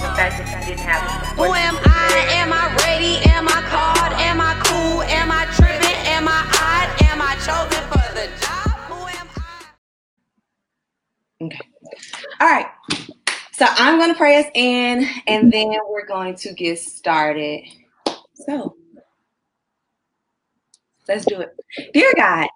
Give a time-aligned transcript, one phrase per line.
[0.00, 1.28] the fact that you didn't have it.
[1.36, 2.26] Who am I?
[2.38, 3.18] Am I ready?
[3.30, 4.12] Am I called?
[4.20, 5.02] Am I cool?
[5.02, 5.98] Am I tripping?
[6.06, 7.02] Am I odd?
[7.10, 8.70] Am I chosen for the job?
[8.88, 9.28] Who am
[11.42, 11.46] I?
[11.46, 11.68] Okay.
[12.40, 12.66] All right.
[13.52, 17.64] So I'm going to pray us in and then we're going to get started.
[18.34, 18.76] So
[21.08, 21.56] let's do it.
[21.92, 22.48] Dear God,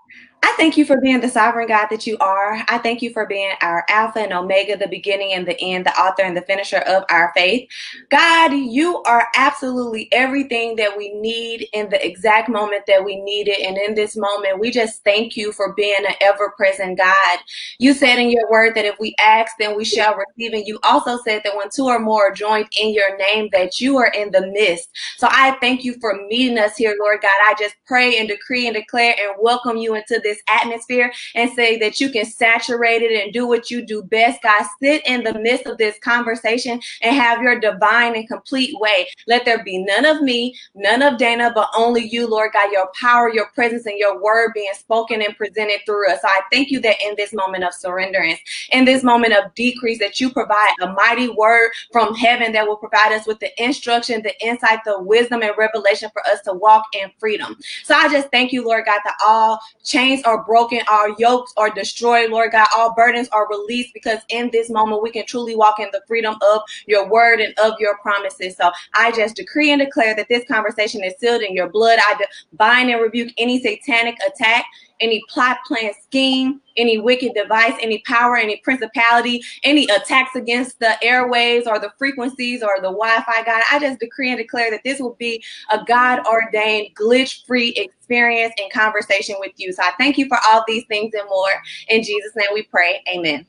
[0.44, 2.64] I thank you for being the sovereign God that you are.
[2.68, 5.98] I thank you for being our Alpha and Omega, the beginning and the end, the
[6.00, 7.68] author and the finisher of our faith.
[8.10, 13.48] God, you are absolutely everything that we need in the exact moment that we need
[13.48, 13.60] it.
[13.66, 17.38] And in this moment, we just thank you for being an ever present God.
[17.78, 20.54] You said in your word that if we ask, then we shall receive.
[20.54, 23.80] And you also said that when two or more are joined in your name, that
[23.80, 24.88] you are in the midst.
[25.18, 27.30] So I thank you for meeting us here, Lord God.
[27.46, 31.78] I just pray and decree and declare and welcome you into this atmosphere and say
[31.78, 34.42] that you can saturate it and do what you do best.
[34.42, 39.08] God, sit in the midst of this conversation and have your divine and complete way.
[39.26, 42.90] Let there be none of me, none of Dana, but only you, Lord God, your
[43.00, 46.20] power, your presence, and your word being spoken and presented through us.
[46.22, 48.38] So I thank you that in this moment of surrenderance,
[48.70, 52.76] in this moment of decrease, that you provide a mighty word from heaven that will
[52.76, 56.84] provide us with the instruction, the insight, the wisdom, and revelation for us to walk
[56.92, 57.56] in freedom.
[57.84, 61.70] So I just thank you, Lord God, that all chains are broken, our yokes are
[61.70, 65.80] destroyed, Lord God, all burdens are released because in this moment we can truly walk
[65.80, 68.56] in the freedom of your word and of your promises.
[68.56, 71.98] So I just decree and declare that this conversation is sealed in your blood.
[72.00, 72.16] I
[72.54, 74.64] bind and rebuke any satanic attack
[75.02, 81.02] any plot, plan, scheme, any wicked device, any power, any principality, any attacks against the
[81.04, 85.00] airways or the frequencies or the Wi-Fi, God, I just decree and declare that this
[85.00, 89.72] will be a God ordained, glitch free experience and conversation with you.
[89.72, 91.50] So I thank you for all these things and more.
[91.88, 93.02] In Jesus' name we pray.
[93.12, 93.46] Amen.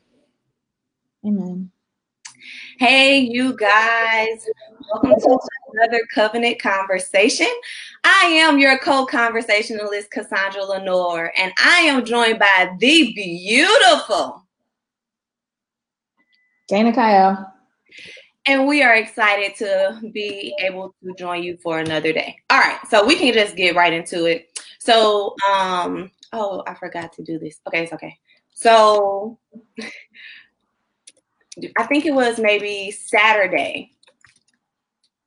[1.24, 1.70] Amen.
[2.78, 4.48] Hey, you guys.
[4.92, 5.38] Welcome to
[5.74, 7.46] another covenant conversation.
[8.02, 14.44] I am your co conversationalist, Cassandra Lenore, and I am joined by the beautiful
[16.66, 17.52] Dana Kyle.
[18.46, 22.36] And we are excited to be able to join you for another day.
[22.50, 24.48] All right, so we can just get right into it.
[24.80, 27.60] So, um, oh, I forgot to do this.
[27.68, 28.18] Okay, it's okay.
[28.52, 29.38] So,
[31.76, 33.90] I think it was maybe Saturday.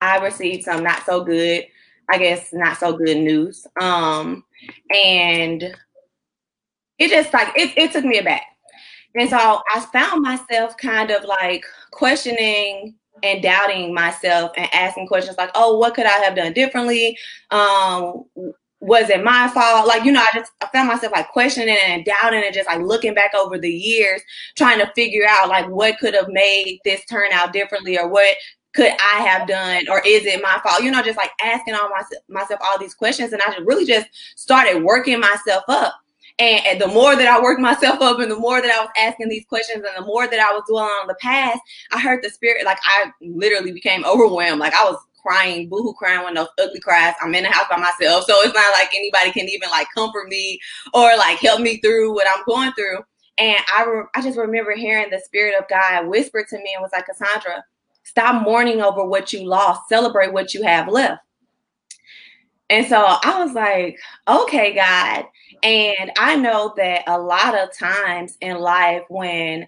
[0.02, 1.66] I received some not so good,
[2.10, 3.66] I guess not so good news.
[3.80, 4.44] Um,
[4.94, 5.76] and
[7.00, 8.44] it just like it, it took me aback.
[9.16, 15.38] And so I found myself kind of like questioning and doubting myself and asking questions
[15.38, 17.18] like, oh, what could I have done differently?
[17.50, 18.26] Um,
[18.80, 19.88] was it my fault?
[19.88, 22.82] Like, you know, I just I found myself like questioning and doubting and just like
[22.82, 24.22] looking back over the years,
[24.56, 28.36] trying to figure out like what could have made this turn out differently or what
[28.74, 30.84] could I have done or is it my fault?
[30.84, 33.34] You know, just like asking all my, myself all these questions.
[33.34, 35.96] And I just really just started working myself up.
[36.40, 38.92] And, and, the more that I worked myself up and the more that I was
[38.96, 41.60] asking these questions and the more that I was dwelling on the past,
[41.92, 44.60] I heard the spirit, like I literally became overwhelmed.
[44.60, 47.14] Like I was crying, boohoo crying when those ugly cries.
[47.22, 48.24] I'm in the house by myself.
[48.26, 50.60] So it's not like anybody can even like comfort me
[50.94, 53.00] or like help me through what I'm going through.
[53.38, 56.82] And I, re- I just remember hearing the spirit of God whisper to me and
[56.82, 57.64] was like, Cassandra,
[58.04, 59.90] stop mourning over what you lost.
[59.90, 61.22] Celebrate what you have left.
[62.70, 65.26] And so I was like, okay, God.
[65.64, 69.68] And I know that a lot of times in life when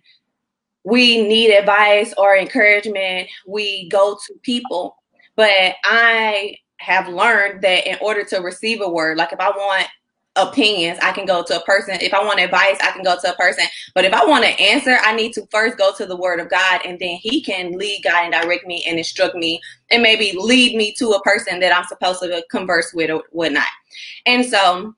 [0.84, 4.99] we need advice or encouragement, we go to people
[5.40, 9.88] but I have learned that in order to receive a word, like if I want
[10.36, 11.98] opinions, I can go to a person.
[12.02, 13.64] If I want advice, I can go to a person.
[13.96, 16.50] But if I want an answer, I need to first go to the word of
[16.50, 20.34] God and then he can lead, guide, and direct me and instruct me and maybe
[20.38, 23.64] lead me to a person that I'm supposed to converse with or whatnot.
[24.26, 24.94] And so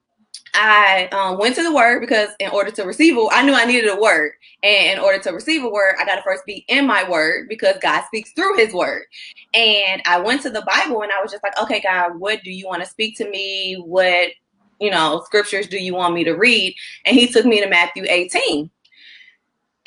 [0.53, 3.65] I um, went to the word because in order to receive a, I knew I
[3.65, 4.33] needed a word.
[4.63, 7.47] And in order to receive a word, I got to first be in my word
[7.49, 9.03] because God speaks through his word.
[9.53, 12.51] And I went to the Bible and I was just like, okay, God, what do
[12.51, 13.81] you want to speak to me?
[13.85, 14.29] What,
[14.79, 16.75] you know, scriptures do you want me to read?
[17.05, 18.69] And he took me to Matthew 18.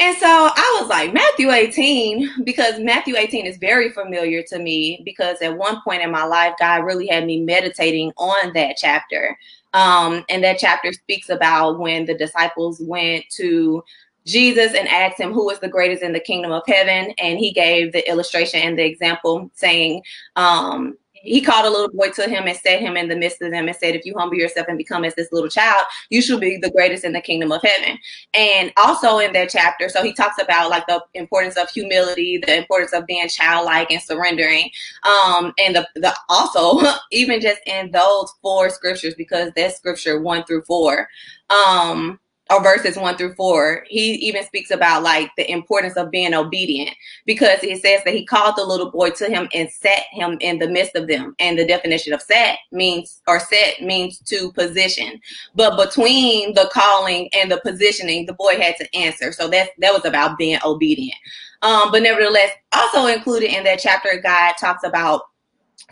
[0.01, 5.01] And so I was like, Matthew 18, because Matthew 18 is very familiar to me
[5.05, 9.39] because at one point in my life, God really had me meditating on that chapter.
[9.75, 13.85] Um, and that chapter speaks about when the disciples went to
[14.25, 17.13] Jesus and asked him who was the greatest in the kingdom of heaven.
[17.19, 20.03] And he gave the illustration and the example saying,
[20.37, 23.51] um, he called a little boy to him and set him in the midst of
[23.51, 26.39] them and said, If you humble yourself and become as this little child, you shall
[26.39, 27.99] be the greatest in the kingdom of heaven.
[28.35, 32.59] And also in that chapter, so he talks about like the importance of humility, the
[32.59, 34.71] importance of being childlike and surrendering.
[35.03, 40.45] Um, and the, the also even just in those four scriptures, because that's scripture one
[40.45, 41.09] through four.
[41.51, 42.21] Um,
[42.51, 46.95] or verses one through four, he even speaks about like the importance of being obedient
[47.25, 50.59] because it says that he called the little boy to him and set him in
[50.59, 51.35] the midst of them.
[51.39, 55.21] And the definition of set means or set means to position.
[55.55, 59.33] But between the calling and the positioning, the boy had to answer.
[59.33, 61.19] So that that was about being obedient.
[61.63, 65.23] Um, but nevertheless, also included in that chapter, God talks about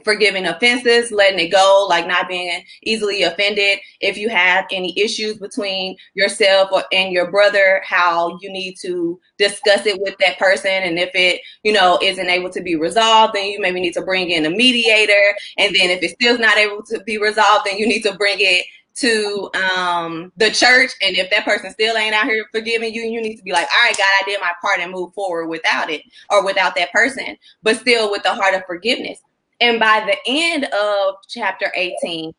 [0.05, 3.79] forgiving offenses, letting it go, like not being easily offended.
[4.01, 9.21] If you have any issues between yourself or and your brother, how you need to
[9.39, 10.71] discuss it with that person.
[10.71, 14.03] And if it, you know, isn't able to be resolved, then you maybe need to
[14.03, 15.37] bring in a mediator.
[15.59, 18.37] And then if it's still not able to be resolved, then you need to bring
[18.39, 18.65] it
[18.95, 23.23] to um the church and if that person still ain't out here forgiving you you
[23.23, 25.91] need to be like all right god i did my part and move forward without
[25.91, 29.19] it or without that person but still with the heart of forgiveness
[29.63, 32.35] and by the end of chapter 18,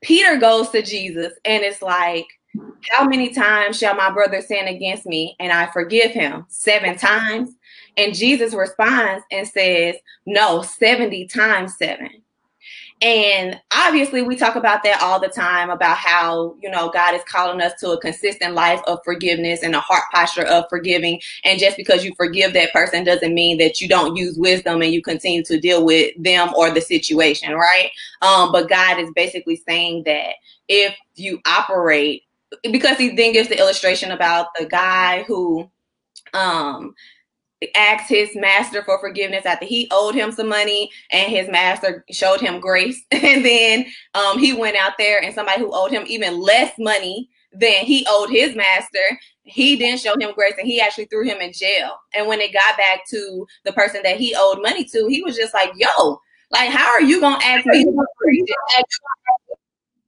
[0.00, 2.24] Peter goes to Jesus and it's like,
[2.90, 6.46] How many times shall my brother sin against me and I forgive him?
[6.48, 7.50] Seven times.
[7.98, 12.22] And Jesus responds and says, No, 70 times seven.
[13.00, 17.22] And obviously, we talk about that all the time about how, you know, God is
[17.28, 21.20] calling us to a consistent life of forgiveness and a heart posture of forgiving.
[21.44, 24.92] And just because you forgive that person doesn't mean that you don't use wisdom and
[24.92, 27.90] you continue to deal with them or the situation, right?
[28.20, 30.34] Um, but God is basically saying that
[30.66, 32.24] if you operate,
[32.70, 35.70] because he then gives the illustration about the guy who
[36.34, 36.94] um
[37.74, 42.40] asked his master for forgiveness after he owed him some money and his master showed
[42.40, 43.04] him grace.
[43.12, 47.28] And then um, he went out there and somebody who owed him even less money
[47.52, 49.18] than he owed his master
[49.48, 51.96] he didn't show him grace and he actually threw him in jail.
[52.14, 55.36] And when it got back to the person that he owed money to he was
[55.36, 56.20] just like yo
[56.50, 57.84] like how are you gonna ask me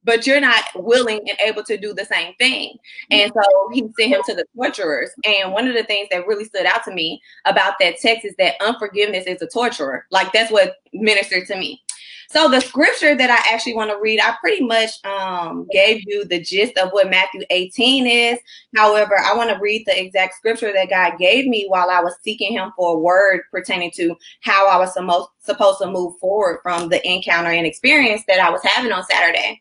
[0.04, 2.76] but you're not willing and able to do the same thing.
[3.10, 5.10] And so he sent him to the torturers.
[5.24, 8.34] And one of the things that really stood out to me about that text is
[8.38, 10.06] that unforgiveness is a torturer.
[10.10, 11.82] Like that's what ministered to me.
[12.30, 16.24] So the scripture that I actually want to read, I pretty much um, gave you
[16.24, 18.38] the gist of what Matthew 18 is.
[18.76, 22.14] However, I want to read the exact scripture that God gave me while I was
[22.22, 24.94] seeking Him for a word pertaining to how I was
[25.40, 29.60] supposed to move forward from the encounter and experience that I was having on Saturday.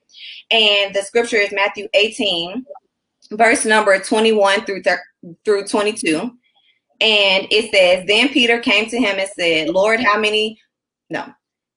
[0.52, 2.66] And the scripture is Matthew 18,
[3.32, 5.04] verse number 21 through thir-
[5.46, 6.32] through 22.
[7.02, 10.60] And it says, Then Peter came to him and said, Lord, how many?
[11.10, 11.26] No.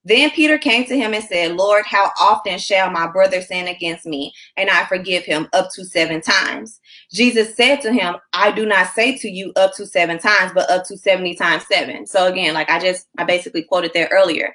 [0.05, 4.05] Then Peter came to him and said, Lord, how often shall my brother sin against
[4.05, 6.81] me and I forgive him up to seven times?
[7.13, 10.69] Jesus said to him, I do not say to you up to seven times, but
[10.71, 12.07] up to 70 times seven.
[12.07, 14.53] So again, like I just, I basically quoted there earlier.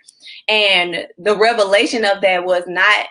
[0.50, 3.08] And the revelation of that was not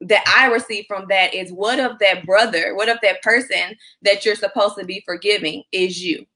[0.00, 4.24] that I receive from that is what of that brother, what of that person that
[4.24, 6.26] you're supposed to be forgiving is you?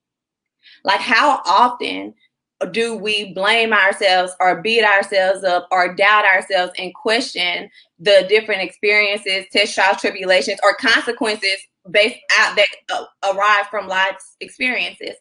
[0.84, 2.14] Like, how often
[2.70, 7.68] do we blame ourselves or beat ourselves up or doubt ourselves and question
[7.98, 11.56] the different experiences, test trials, tribulations, or consequences
[11.90, 15.16] based out that uh, arrive from life's experiences?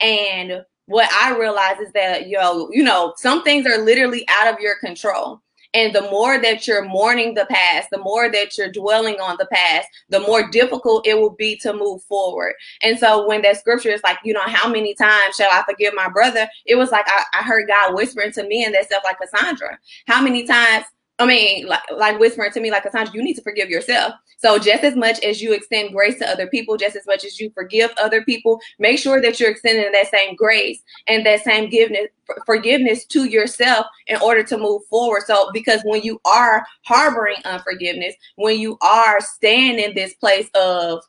[0.00, 4.60] And what I realize is that, yo, you know, some things are literally out of
[4.60, 5.40] your control.
[5.74, 9.46] And the more that you're mourning the past, the more that you're dwelling on the
[9.52, 12.54] past, the more difficult it will be to move forward.
[12.82, 15.94] And so when that scripture is like, you know, how many times shall I forgive
[15.94, 16.48] my brother?
[16.64, 19.78] It was like I, I heard God whispering to me and that stuff like Cassandra.
[20.06, 20.84] How many times
[21.18, 24.12] I mean, like, like whispering to me, like Cassandra, you need to forgive yourself.
[24.36, 27.40] So just as much as you extend grace to other people, just as much as
[27.40, 31.70] you forgive other people, make sure that you're extending that same grace and that same
[31.70, 32.08] forgiveness,
[32.44, 35.22] forgiveness to yourself in order to move forward.
[35.26, 41.02] So because when you are harboring unforgiveness, when you are staying in this place of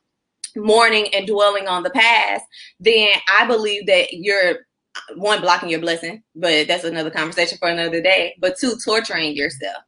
[0.56, 2.44] mourning and dwelling on the past,
[2.80, 4.60] then I believe that you're
[5.16, 8.36] one blocking your blessing, but that's another conversation for another day.
[8.40, 9.82] But two, torturing yourself.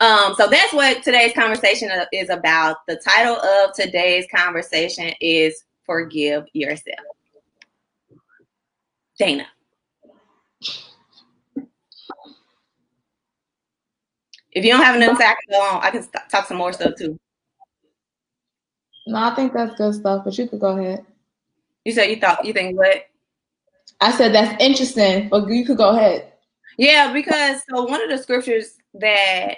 [0.00, 2.78] Um, so that's what today's conversation is about.
[2.88, 6.98] The title of today's conversation is "Forgive Yourself."
[9.18, 9.46] Dana.
[14.52, 15.82] If you don't have enough, can go on.
[15.82, 17.18] I can talk some more stuff too.
[19.06, 21.04] No, I think that's good stuff, but you could go ahead.
[21.84, 23.04] You said you thought you think what?
[24.00, 26.32] I said that's interesting, but you could go ahead.
[26.78, 29.54] Yeah, because so one of the scriptures that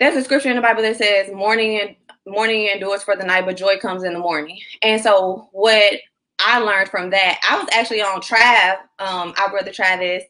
[0.00, 3.46] there's a scripture in the Bible that says mourning and mourning endures for the night,
[3.46, 4.58] but joy comes in the morning.
[4.82, 5.94] And so what
[6.40, 10.24] I learned from that, I was actually on Trav, um, our brother Travis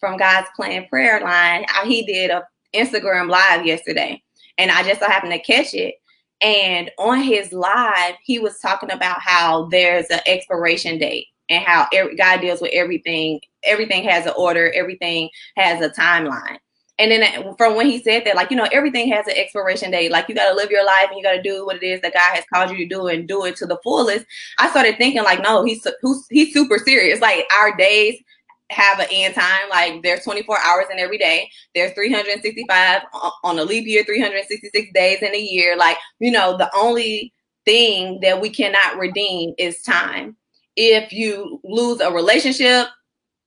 [0.00, 1.64] from God's Plan Prayer Line.
[1.68, 4.22] I, he did a Instagram live yesterday,
[4.58, 5.94] and I just so happened to catch it.
[6.40, 11.86] And on his live, he was talking about how there's an expiration date and how
[11.92, 13.40] every, God deals with everything.
[13.62, 14.72] Everything has an order.
[14.72, 16.58] Everything has a timeline.
[16.98, 19.90] And then uh, from when he said that, like, you know, everything has an expiration
[19.90, 20.12] date.
[20.12, 22.00] Like, you got to live your life and you got to do what it is
[22.02, 24.24] that God has called you to do and do it to the fullest.
[24.58, 25.86] I started thinking, like, no, he's
[26.30, 27.20] he's super serious.
[27.20, 28.22] Like, our days
[28.70, 29.68] have an end time.
[29.70, 31.50] Like, there's 24 hours in every day.
[31.74, 35.76] There's 365 uh, on a leap year, 366 days in a year.
[35.76, 37.32] Like, you know, the only
[37.64, 40.36] thing that we cannot redeem is time.
[40.76, 42.88] If you lose a relationship,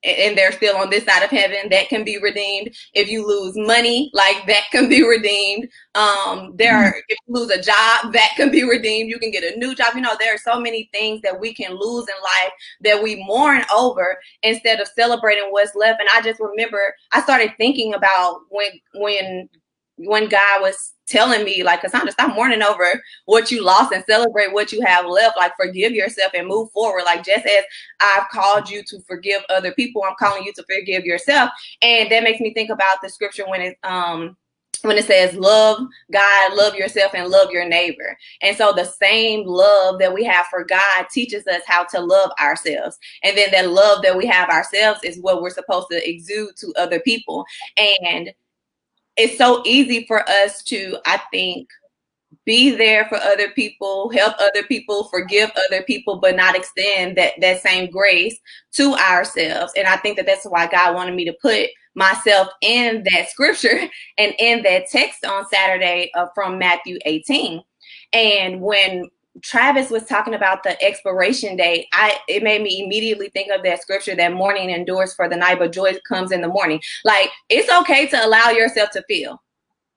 [0.03, 2.69] and they're still on this side of heaven that can be redeemed.
[2.93, 5.67] If you lose money like that can be redeemed.
[5.95, 9.09] Um there are if you lose a job that can be redeemed.
[9.09, 9.95] You can get a new job.
[9.95, 13.23] You know there are so many things that we can lose in life that we
[13.27, 15.99] mourn over instead of celebrating what's left.
[15.99, 19.49] And i just remember i started thinking about when when
[19.97, 24.53] when god was telling me like cassandra stop mourning over what you lost and celebrate
[24.53, 27.63] what you have left like forgive yourself and move forward like just as
[27.99, 31.49] i've called you to forgive other people i'm calling you to forgive yourself
[31.81, 34.35] and that makes me think about the scripture when it um
[34.83, 35.79] when it says love
[36.11, 38.17] God, love yourself, and love your neighbor.
[38.41, 42.31] And so the same love that we have for God teaches us how to love
[42.39, 42.97] ourselves.
[43.23, 46.73] And then that love that we have ourselves is what we're supposed to exude to
[46.77, 47.45] other people.
[47.77, 48.31] And
[49.17, 51.67] it's so easy for us to, I think,
[52.45, 57.33] be there for other people, help other people, forgive other people, but not extend that
[57.41, 58.37] that same grace
[58.73, 59.73] to ourselves.
[59.75, 63.81] And I think that that's why God wanted me to put myself in that scripture
[64.17, 67.61] and in that text on Saturday uh, from Matthew 18.
[68.13, 69.09] And when
[69.43, 73.81] Travis was talking about the expiration date, I it made me immediately think of that
[73.81, 76.81] scripture that mourning endures for the night, but joy comes in the morning.
[77.03, 79.41] Like it's okay to allow yourself to feel,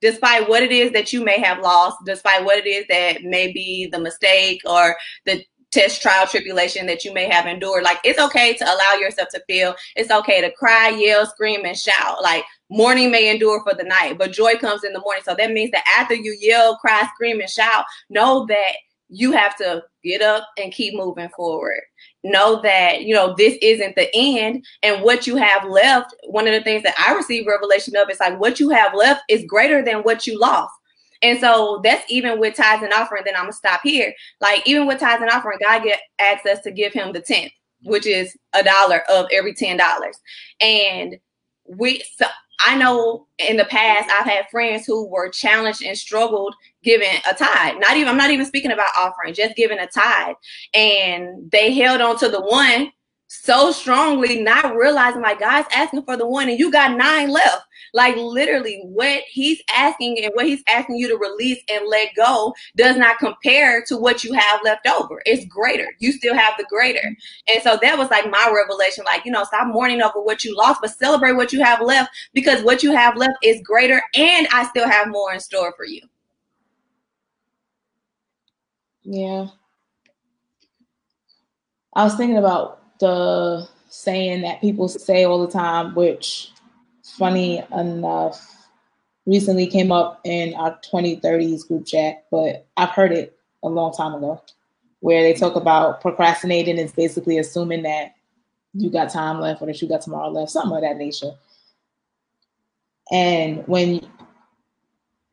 [0.01, 3.51] despite what it is that you may have lost, despite what it is that may
[3.51, 4.95] be the mistake or
[5.25, 7.83] the test trial tribulation that you may have endured.
[7.83, 9.73] Like it's okay to allow yourself to feel.
[9.95, 12.21] It's okay to cry, yell, scream, and shout.
[12.21, 15.23] Like mourning may endure for the night, but joy comes in the morning.
[15.25, 18.73] So that means that after you yell, cry, scream, and shout, know that
[19.11, 21.81] you have to get up and keep moving forward.
[22.23, 24.65] Know that, you know, this isn't the end.
[24.83, 28.21] And what you have left, one of the things that I received revelation of is
[28.21, 30.73] like what you have left is greater than what you lost.
[31.21, 33.23] And so that's even with tithes and offering.
[33.25, 34.13] Then I'm gonna stop here.
[34.39, 37.51] Like even with tithes and offering, God get asks us to give him the tenth,
[37.83, 40.17] which is a dollar of every ten dollars.
[40.61, 41.17] And
[41.67, 42.25] we so
[42.65, 47.33] I know in the past I've had friends who were challenged and struggled giving a
[47.33, 47.75] tithe.
[47.79, 50.35] Not even I'm not even speaking about offering, just giving a tithe.
[50.73, 52.91] And they held on to the one
[53.27, 57.63] so strongly, not realizing like God's asking for the one and you got nine left.
[57.93, 62.53] Like literally, what he's asking and what he's asking you to release and let go
[62.77, 65.21] does not compare to what you have left over.
[65.25, 65.87] It's greater.
[65.99, 67.01] You still have the greater.
[67.53, 69.03] And so that was like my revelation.
[69.05, 72.11] Like, you know, stop mourning over what you lost, but celebrate what you have left
[72.33, 75.85] because what you have left is greater and I still have more in store for
[75.85, 76.01] you.
[79.03, 79.47] Yeah.
[81.93, 86.51] I was thinking about the saying that people say all the time, which
[87.17, 88.67] funny enough
[89.25, 94.15] recently came up in our 2030s group chat, but I've heard it a long time
[94.15, 94.41] ago,
[94.99, 98.15] where they talk about procrastinating is basically assuming that
[98.73, 101.31] you got time left or that you got tomorrow left, something of that nature.
[103.11, 104.01] And when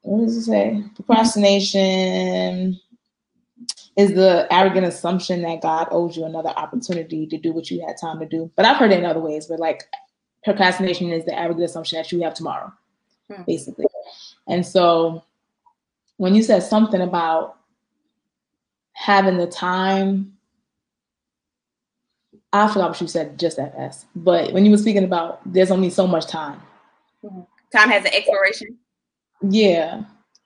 [0.03, 0.83] what does it say?
[0.95, 2.81] Procrastination
[3.97, 7.97] is the arrogant assumption that God owes you another opportunity to do what you had
[8.01, 8.51] time to do.
[8.57, 9.85] But I've heard it in other ways, but like
[10.45, 12.73] procrastination is the arrogant assumption that you have tomorrow,
[13.31, 13.43] hmm.
[13.47, 13.87] basically.
[14.47, 15.23] And so
[16.17, 17.57] when you said something about
[18.93, 20.33] having the time,
[22.53, 24.07] I forgot what you said just that fast.
[24.17, 26.61] But when you were speaking about there's only so much time.
[27.25, 27.41] Mm-hmm.
[27.77, 28.79] Time has an expiration.
[29.43, 30.03] Yeah.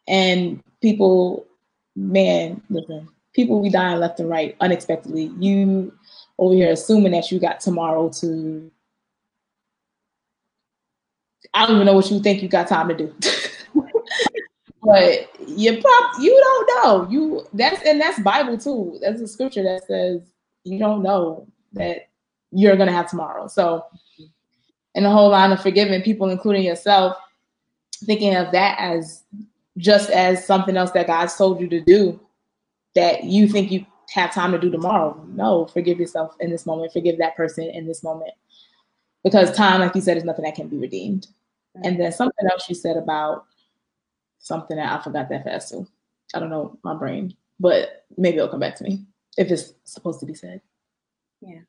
[0.09, 1.47] And people,
[1.95, 5.31] man, listen, people be dying left and right unexpectedly.
[5.39, 5.93] You
[6.39, 8.71] over here assuming that you got tomorrow to
[11.55, 13.15] I don't even know what you think you got time to do.
[14.83, 17.09] but you pop you don't know.
[17.11, 18.99] You that's and that's Bible too.
[19.01, 20.23] That's a scripture that says
[20.65, 22.09] you don't know that
[22.51, 23.49] you're gonna have tomorrow.
[23.49, 23.85] So
[24.95, 27.17] and the whole line of forgiving people, including yourself,
[28.05, 29.23] thinking of that as
[29.79, 32.21] just as something else that God's told you to do
[32.95, 35.19] that you think you have time to do tomorrow.
[35.29, 38.33] No, forgive yourself in this moment, forgive that person in this moment.
[39.25, 41.29] Because time, like you said, is nothing that can be redeemed.
[41.85, 43.47] And then something else you said about
[44.39, 45.87] something that I forgot that fast too.
[46.35, 49.05] I don't know my brain, but maybe it'll come back to me
[49.39, 50.61] if it's supposed to be said.
[51.41, 51.61] Yeah.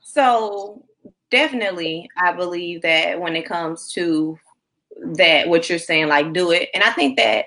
[0.00, 0.84] So
[1.30, 4.38] definitely, I believe that when it comes to
[5.02, 6.70] that, what you're saying, like do it.
[6.72, 7.46] And I think that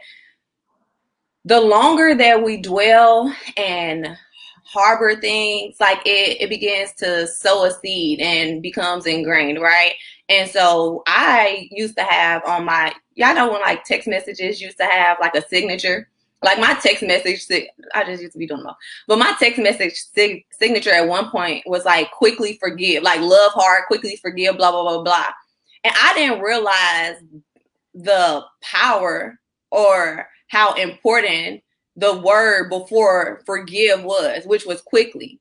[1.45, 4.17] the longer that we dwell and
[4.71, 9.93] harbor things, like it, it begins to sow a seed and becomes ingrained, right?
[10.29, 14.77] And so I used to have on my, y'all know when like text messages used
[14.77, 16.07] to have like a signature
[16.41, 17.45] like my text message,
[17.93, 18.77] I just used to be doing them all.
[19.07, 23.51] But my text message sig- signature at one point was like quickly forgive, like love
[23.53, 25.25] hard, quickly forgive, blah, blah, blah, blah.
[25.83, 27.15] And I didn't realize
[27.93, 29.37] the power
[29.71, 31.61] or how important
[31.95, 35.39] the word before forgive was, which was quickly.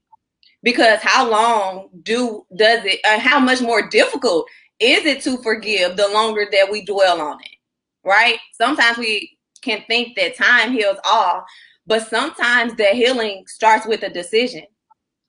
[0.62, 4.47] Because how long do does it uh, how much more difficult
[4.81, 7.57] is it to forgive the longer that we dwell on it?
[8.05, 8.38] Right?
[8.52, 11.45] Sometimes we can think that time heals all,
[11.87, 14.64] but sometimes the healing starts with a decision.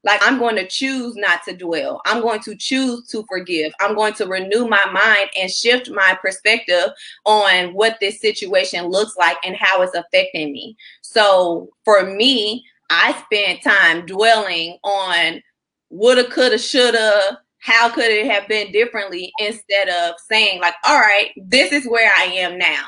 [0.04, 2.02] Like, I'm going to choose not to dwell.
[2.06, 3.74] I'm going to choose to forgive.
[3.80, 6.90] I'm going to renew my mind and shift my perspective
[7.26, 10.78] on what this situation looks like and how it's affecting me.
[11.02, 15.42] So, for me, I spent time dwelling on
[15.90, 21.32] woulda, coulda, shoulda, how could it have been differently instead of saying, like, all right,
[21.36, 22.86] this is where I am now.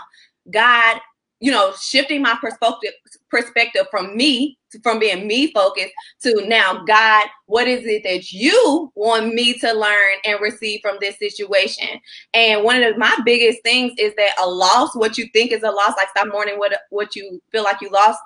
[0.52, 1.00] God,
[1.42, 2.94] you know, shifting my perspective
[3.30, 8.92] perspective from me from being me focused to now God, what is it that you
[8.96, 12.00] want me to learn and receive from this situation?
[12.34, 15.64] And one of the, my biggest things is that a loss, what you think is
[15.64, 18.20] a loss, like stop mourning what what you feel like you lost,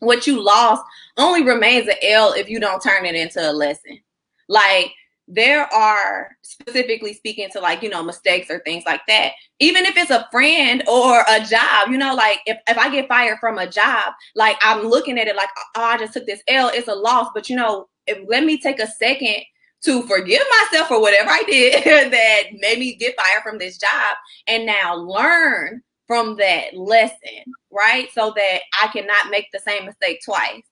[0.00, 0.82] what you lost
[1.18, 4.00] only remains an L if you don't turn it into a lesson.
[4.48, 4.90] Like
[5.26, 9.32] there are specifically speaking to like you know mistakes or things like that.
[9.60, 13.08] Even if it's a friend or a job you know like if, if i get
[13.08, 16.42] fired from a job like i'm looking at it like oh i just took this
[16.48, 17.28] l it's a loss.
[17.34, 19.36] But you know if, let me take a second
[19.84, 24.16] to forgive myself for whatever i did that made me get fired from this job
[24.46, 28.08] and now learn from that lesson right?
[28.14, 30.62] So that i cannot make the same mistake twice.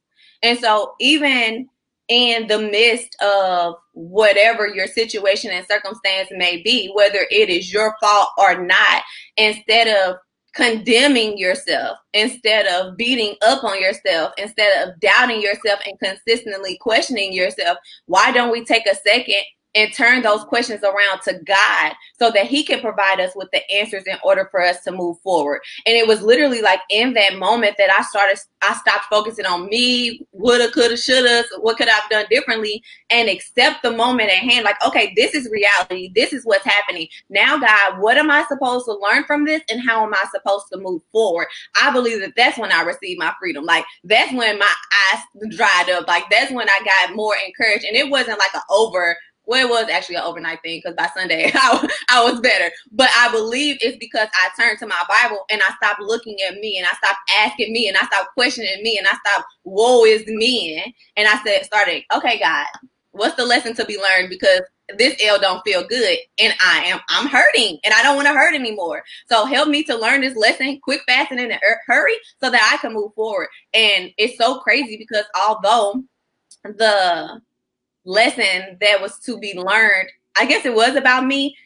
[0.43, 1.69] And so even
[2.09, 7.95] in the midst of whatever your situation and circumstance may be, whether it is your
[8.01, 9.03] fault or not,
[9.37, 10.17] instead of
[10.55, 17.33] condemning yourself, instead of beating up on yourself, instead of doubting yourself and consistently questioning
[17.33, 19.43] yourself, why don't we take a second
[19.75, 23.69] and turn those questions around to God so that He can provide us with the
[23.71, 25.61] answers in order for us to move forward.
[25.87, 29.69] And it was literally like in that moment that I started, I stopped focusing on
[29.69, 34.37] me, woulda, coulda, shoulda, what could I have done differently, and accept the moment at
[34.37, 34.65] hand.
[34.65, 36.13] Like, okay, this is reality.
[36.15, 37.09] This is what's happening.
[37.29, 40.67] Now, God, what am I supposed to learn from this, and how am I supposed
[40.73, 41.47] to move forward?
[41.81, 43.65] I believe that that's when I received my freedom.
[43.65, 44.75] Like, that's when my
[45.13, 45.21] eyes
[45.57, 46.07] dried up.
[46.07, 49.71] Like, that's when I got more encouraged, and it wasn't like an over well, it
[49.71, 52.71] was actually an overnight thing because by Sunday I, I was better.
[52.91, 56.55] But I believe it's because I turned to my Bible and I stopped looking at
[56.55, 60.05] me and I stopped asking me and I stopped questioning me and I stopped, woe
[60.05, 60.95] is me.
[61.17, 62.67] And I said, started, okay, God,
[63.11, 64.31] what's the lesson to be learned?
[64.31, 64.61] Because
[64.99, 68.35] this L don't feel good and I am, I'm hurting and I don't want to
[68.35, 69.03] hurt anymore.
[69.29, 72.71] So help me to learn this lesson quick, fast, and in a hurry so that
[72.73, 73.49] I can move forward.
[73.75, 76.03] And it's so crazy because although
[76.65, 77.41] the
[78.05, 81.57] lesson that was to be learned, I guess it was about me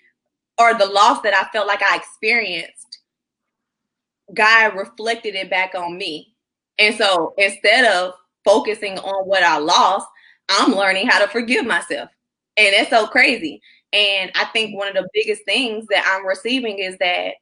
[0.58, 3.00] or the loss that I felt like I experienced.
[4.34, 6.34] God reflected it back on me.
[6.78, 10.06] And so instead of focusing on what I lost,
[10.48, 12.10] I'm learning how to forgive myself.
[12.56, 13.60] And that's so crazy.
[13.92, 17.34] And I think one of the biggest things that I'm receiving is that,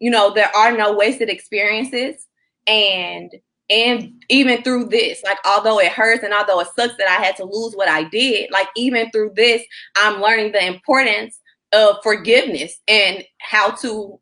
[0.00, 2.26] you know, there are no wasted experiences.
[2.66, 3.30] And
[3.70, 7.36] and even through this like although it hurts and although it sucks that i had
[7.36, 9.62] to lose what i did like even through this
[9.96, 11.40] i'm learning the importance
[11.72, 14.18] of forgiveness and how to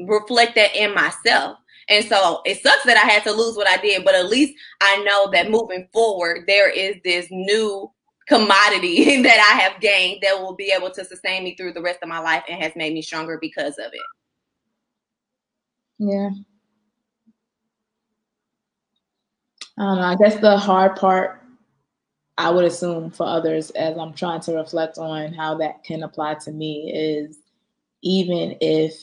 [0.00, 1.58] reflect that in myself.
[1.88, 4.54] And so it sucks that i had to lose what i did but at least
[4.80, 7.90] i know that moving forward there is this new
[8.28, 12.00] commodity that i have gained that will be able to sustain me through the rest
[12.02, 14.00] of my life and has made me stronger because of it.
[15.98, 16.30] Yeah
[19.78, 20.02] I don't know.
[20.02, 21.40] I guess the hard part
[22.36, 26.34] I would assume for others, as I'm trying to reflect on how that can apply
[26.34, 27.38] to me, is
[28.02, 28.94] even if,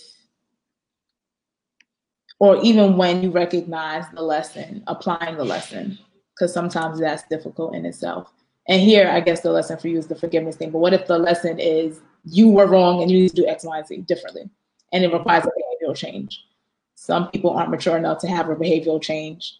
[2.40, 5.98] or even when you recognize the lesson, applying the lesson,
[6.34, 8.34] because sometimes that's difficult in itself.
[8.68, 10.72] And here, I guess the lesson for you is the forgiveness thing.
[10.72, 13.64] But what if the lesson is you were wrong and you need to do X,
[13.64, 14.50] Y, and Z differently,
[14.92, 16.44] and it requires a behavioral change?
[16.96, 19.60] Some people aren't mature enough to have a behavioral change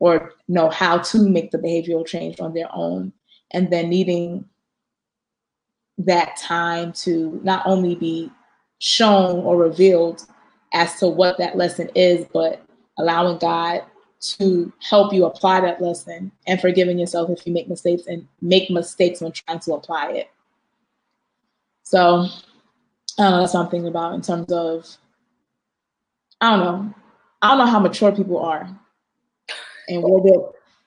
[0.00, 3.12] or know how to make the behavioral change on their own,
[3.52, 4.44] and then needing
[5.98, 8.30] that time to not only be
[8.78, 10.24] shown or revealed
[10.72, 12.62] as to what that lesson is, but
[12.98, 13.82] allowing God
[14.20, 18.70] to help you apply that lesson and forgiving yourself if you make mistakes and make
[18.70, 20.30] mistakes when trying to apply it.
[21.82, 22.26] So
[23.18, 24.96] I don't know, that's what I'm thinking about in terms of
[26.40, 26.94] I don't know.
[27.42, 28.68] I don't know how mature people are
[29.90, 30.38] and where they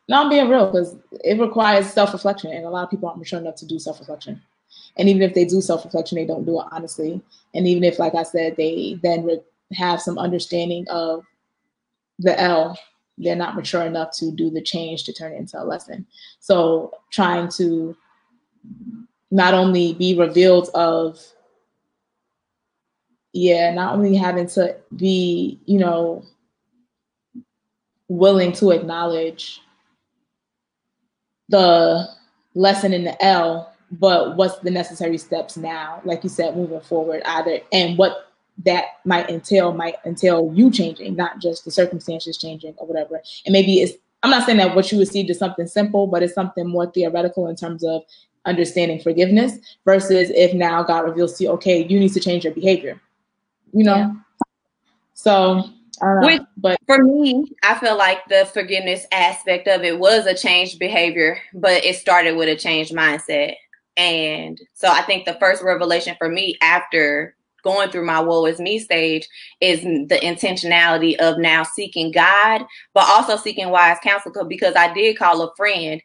[0.09, 3.39] no, I'm being real because it requires self-reflection and a lot of people aren't mature
[3.39, 4.41] enough to do self-reflection.
[4.97, 7.21] And even if they do self-reflection, they don't do it honestly.
[7.53, 9.41] And even if, like I said, they then re-
[9.73, 11.23] have some understanding of
[12.19, 12.77] the L
[13.17, 16.05] they're not mature enough to do the change to turn it into a lesson.
[16.39, 17.95] So trying to
[19.29, 21.19] not only be revealed of
[23.33, 26.23] yeah, not only having to be, you know,
[28.07, 29.61] willing to acknowledge
[31.49, 32.07] the
[32.55, 37.21] lesson in the L, but what's the necessary steps now, like you said, moving forward,
[37.25, 38.29] either and what
[38.65, 43.21] that might entail might entail you changing, not just the circumstances changing or whatever.
[43.45, 46.33] And maybe it's I'm not saying that what you received is something simple, but it's
[46.33, 48.03] something more theoretical in terms of
[48.45, 52.53] understanding forgiveness versus if now God reveals to you, okay, you need to change your
[52.53, 53.01] behavior.
[53.73, 53.95] You know?
[53.95, 54.13] Yeah.
[55.13, 55.65] So
[56.23, 60.79] Which, but for me, I feel like the forgiveness aspect of it was a changed
[60.79, 63.55] behavior, but it started with a changed mindset.
[63.95, 68.59] And so I think the first revelation for me after going through my woe is
[68.59, 69.27] me stage
[69.61, 75.17] is the intentionality of now seeking God, but also seeking wise counsel because I did
[75.17, 76.01] call a friend.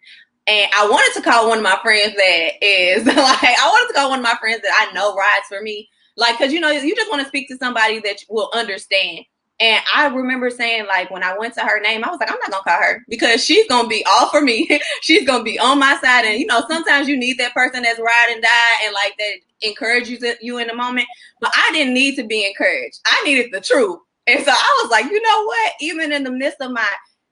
[0.47, 3.95] And I wanted to call one of my friends that is like, I wanted to
[3.95, 5.89] call one of my friends that I know rides for me.
[6.17, 9.25] Like, cause you know, you just want to speak to somebody that will understand.
[9.61, 12.39] And I remember saying, like, when I went to her name, I was like, I'm
[12.39, 14.81] not gonna call her because she's gonna be all for me.
[15.03, 16.25] she's gonna be on my side.
[16.25, 19.69] And you know, sometimes you need that person that's ride and die and like that
[19.69, 21.09] encourages you in the moment.
[21.41, 23.01] But I didn't need to be encouraged.
[23.07, 23.99] I needed the truth.
[24.29, 25.73] And so I was like, you know what?
[25.81, 26.89] Even in the midst of my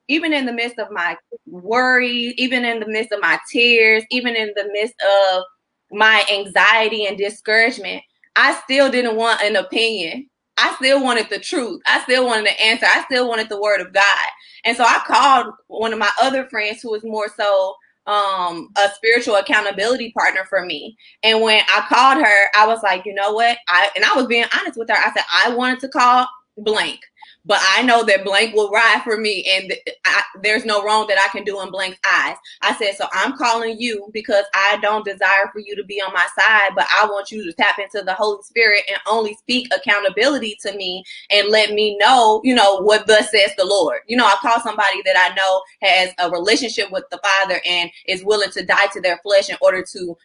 [0.09, 4.37] even in the midst of my worries, even in the midst of my tears, even
[4.37, 5.43] in the midst of
[5.91, 8.03] my anxiety and discouragement,
[8.37, 10.29] I still didn't want an opinion.
[10.59, 11.83] I still wanted the truth.
[11.87, 12.87] I still wanted the answer.
[12.87, 14.29] I still wanted the word of God.
[14.65, 17.75] And so I called one of my other friends who was more so
[18.07, 20.97] um a spiritual accountability partner for me.
[21.25, 23.59] And when I called her, I was like, you know what?
[23.69, 24.97] I and I was being honest with her.
[24.97, 27.01] I said I wanted to call blank
[27.47, 29.73] but I know that blank will ride for me, and
[30.05, 32.37] I, there's no wrong that I can do in blank's eyes.
[32.61, 36.13] I said, so I'm calling you because I don't desire for you to be on
[36.13, 39.69] my side, but I want you to tap into the Holy Spirit and only speak
[39.73, 44.01] accountability to me and let me know, you know, what thus says the Lord.
[44.09, 47.91] You know, I call somebody that I know has a relationship with the Father and
[48.07, 50.17] is willing to die to their flesh in order to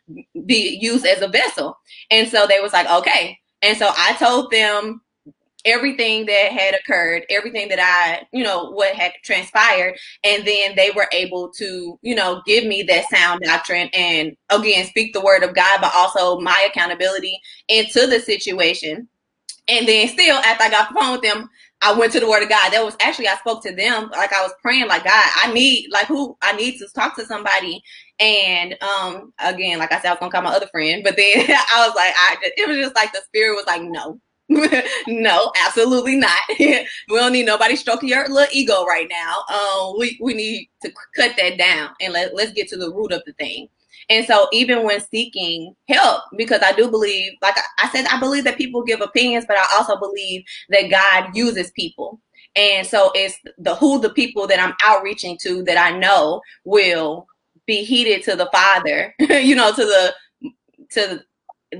[0.46, 1.78] be used as a vessel.
[2.10, 3.38] And so they was like, okay.
[3.62, 5.02] And so I told them
[5.66, 9.98] everything that had occurred, everything that I, you know, what had transpired.
[10.24, 14.86] And then they were able to, you know, give me that sound doctrine and again,
[14.86, 19.08] speak the word of God, but also my accountability into the situation.
[19.68, 21.50] And then still, after I got the phone with them,
[21.84, 22.72] I went to the word of God.
[22.72, 25.88] That was actually, I spoke to them like I was praying, like, God, I need,
[25.92, 27.82] like, who, I need to talk to somebody.
[28.20, 31.40] And um, again, like I said, I was gonna call my other friend, but then
[31.50, 34.20] I was like, I, it was just like the spirit was like, no,
[35.08, 36.40] no, absolutely not.
[36.60, 39.44] we don't need nobody stroking your little ego right now.
[39.50, 43.14] Um, we, we need to cut that down and let, let's get to the root
[43.14, 43.70] of the thing.
[44.10, 48.44] And so even when seeking help, because I do believe, like I said, I believe
[48.44, 52.20] that people give opinions, but I also believe that God uses people.
[52.56, 57.26] And so it's the who the people that I'm outreaching to that I know will
[57.66, 60.14] be heeded to the Father, you know, to the
[60.92, 61.24] to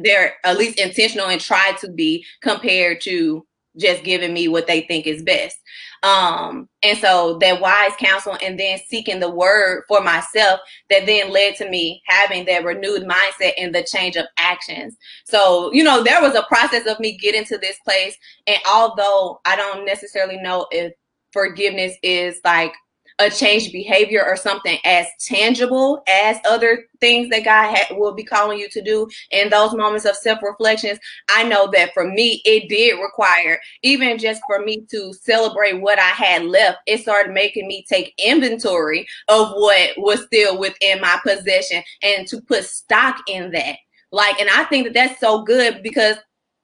[0.04, 3.46] they're at least intentional and try to be compared to
[3.78, 5.58] just giving me what they think is best.
[6.04, 11.32] Um, and so that wise counsel and then seeking the word for myself that then
[11.32, 14.98] led to me having that renewed mindset and the change of actions.
[15.26, 18.18] So, you know, there was a process of me getting to this place.
[18.48, 20.92] And although I don't necessarily know if
[21.32, 22.74] forgiveness is like
[23.22, 28.24] a changed behavior or something as tangible as other things that God ha- will be
[28.24, 32.42] calling you to do in those moments of self reflections, I know that for me,
[32.46, 37.34] it did require, even just for me to celebrate what I had left, it started
[37.34, 43.18] making me take inventory of what was still within my possession and to put stock
[43.28, 43.78] in that.
[44.12, 46.18] Like, and I think that that's so good because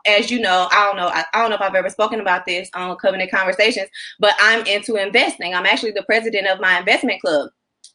[0.07, 2.45] as you know, I don't know, I, I, don't know if I've ever spoken about
[2.45, 3.89] this on Covenant Conversations,
[4.19, 5.53] but I'm into investing.
[5.53, 7.49] I'm actually the president of my investment club.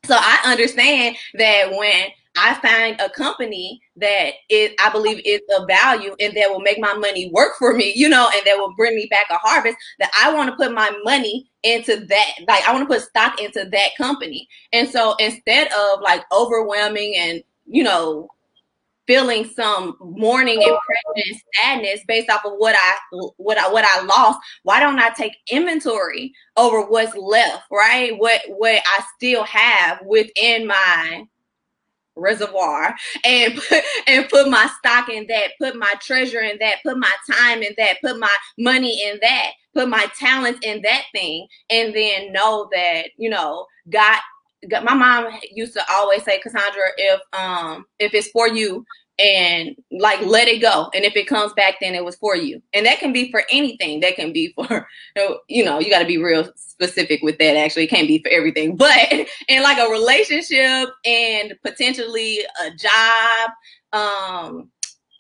[0.04, 5.68] So I understand that when I find a company that is, I believe is of
[5.68, 8.74] value and that will make my money work for me, you know, and that will
[8.74, 12.30] bring me back a harvest, that I want to put my money into that.
[12.48, 14.48] Like I want to put stock into that company.
[14.72, 18.28] And so instead of like overwhelming and, you know,
[19.06, 20.76] feeling some mourning and
[21.16, 22.96] and sadness based off of what I
[23.36, 28.16] what I what I lost, why don't I take inventory over what's left, right?
[28.18, 31.26] What what I still have within my
[32.14, 36.98] reservoir and put, and put my stock in that, put my treasure in that, put
[36.98, 41.46] my time in that, put my money in that, put my talents in that thing,
[41.70, 44.20] and then know that you know God
[44.82, 48.84] my mom used to always say, Cassandra, if um if it's for you
[49.18, 50.90] and like let it go.
[50.94, 52.62] And if it comes back, then it was for you.
[52.72, 54.00] And that can be for anything.
[54.00, 54.88] That can be for
[55.48, 57.84] you know, you gotta be real specific with that actually.
[57.84, 58.76] It can't be for everything.
[58.82, 63.50] But in like a relationship and potentially a job,
[63.92, 64.70] um,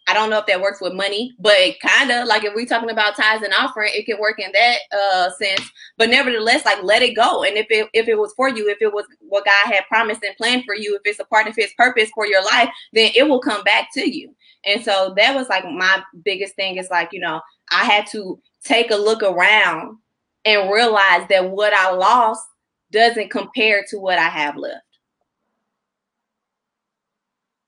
[0.08, 2.90] I don't know if that works with money, but kind of like if we're talking
[2.90, 5.70] about tithes and offering, it can work in that uh, sense.
[5.96, 7.44] But nevertheless, like let it go.
[7.44, 10.24] And if it if it was for you, if it was what God had promised
[10.24, 13.12] and planned for you, if it's a part of His purpose for your life, then
[13.14, 14.34] it will come back to you.
[14.64, 18.40] And so that was like my biggest thing is like you know I had to
[18.64, 19.98] take a look around
[20.44, 22.42] and realize that what I lost
[22.90, 24.82] doesn't compare to what I have left.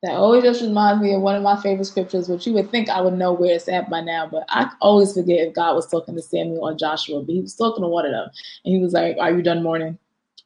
[0.04, 2.90] That always just reminds me of one of my favorite scriptures, which you would think
[2.90, 5.86] I would know where it's at by now, but I always forget if God was
[5.86, 8.28] talking to Samuel or Joshua, but he was talking to one of them.
[8.66, 9.96] And he was like, Are you done mourning?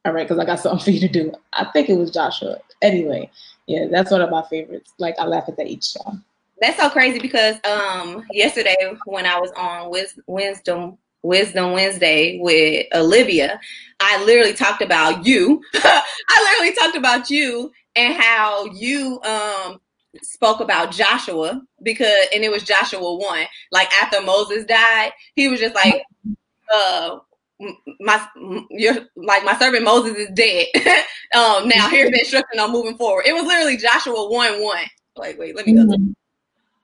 [0.04, 1.32] All right, because I got something for you to do.
[1.54, 2.58] I think it was Joshua.
[2.82, 3.28] Anyway,
[3.66, 4.94] yeah, that's one of my favorites.
[4.98, 6.24] Like I laugh at that each time.
[6.60, 9.90] That's so crazy because um yesterday when I was on
[10.28, 13.58] Wisdom Wisdom Wednesday with Olivia,
[13.98, 15.64] I literally talked about you.
[15.74, 19.80] I literally talked about you and how you um
[20.22, 25.60] spoke about Joshua because and it was Joshua 1 like after Moses died he was
[25.60, 26.02] just like
[26.72, 27.18] uh
[28.00, 28.24] my
[28.70, 30.66] your like my servant Moses is dead.
[31.34, 33.26] Um now here's the instruction on moving forward.
[33.26, 34.78] It was literally Joshua 1 1
[35.16, 35.82] like wait let me go.
[35.82, 36.12] Mm-hmm.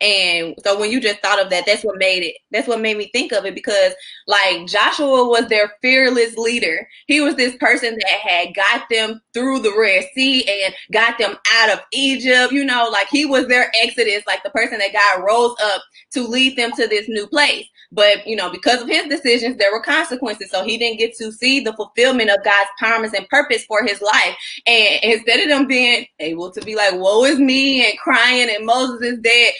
[0.05, 2.37] And so when you just thought of that, that's what made it.
[2.51, 3.95] That's what made me think of it because
[4.27, 6.87] like Joshua was their fearless leader.
[7.07, 11.37] He was this person that had got them through the Red Sea and got them
[11.55, 12.53] out of Egypt.
[12.53, 15.81] You know, like he was their exodus, like the person that God rose up
[16.12, 17.67] to lead them to this new place.
[17.94, 20.50] But you know, because of his decisions, there were consequences.
[20.50, 24.02] So he didn't get to see the fulfillment of God's promise and purpose for his
[24.02, 24.37] life.
[24.66, 28.66] And instead of them being able to be like, "Woe is me," and crying, and
[28.66, 29.54] Moses is dead,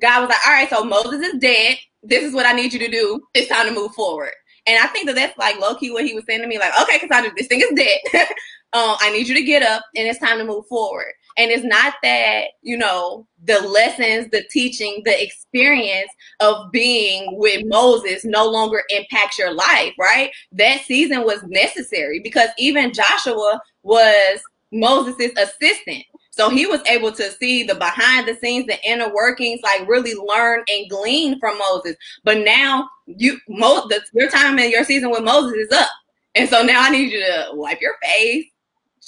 [0.00, 1.78] God was like, "All right, so Moses is dead.
[2.02, 3.20] This is what I need you to do.
[3.34, 4.32] It's time to move forward."
[4.66, 6.78] And I think that that's like low key what he was saying to me, like,
[6.82, 8.00] "Okay, because Cassandra, this thing is dead.
[8.74, 11.64] um, I need you to get up, and it's time to move forward." And it's
[11.64, 18.46] not that, you know, the lessons, the teaching, the experience of being with Moses no
[18.46, 20.30] longer impacts your life, right?
[20.52, 24.40] That season was necessary because even Joshua was
[24.72, 26.04] Moses' assistant.
[26.30, 30.14] So he was able to see the behind the scenes, the inner workings, like really
[30.14, 31.96] learn and glean from Moses.
[32.24, 35.88] But now you, Mo, the, your time in your season with Moses is up.
[36.34, 38.46] And so now I need you to wipe your face,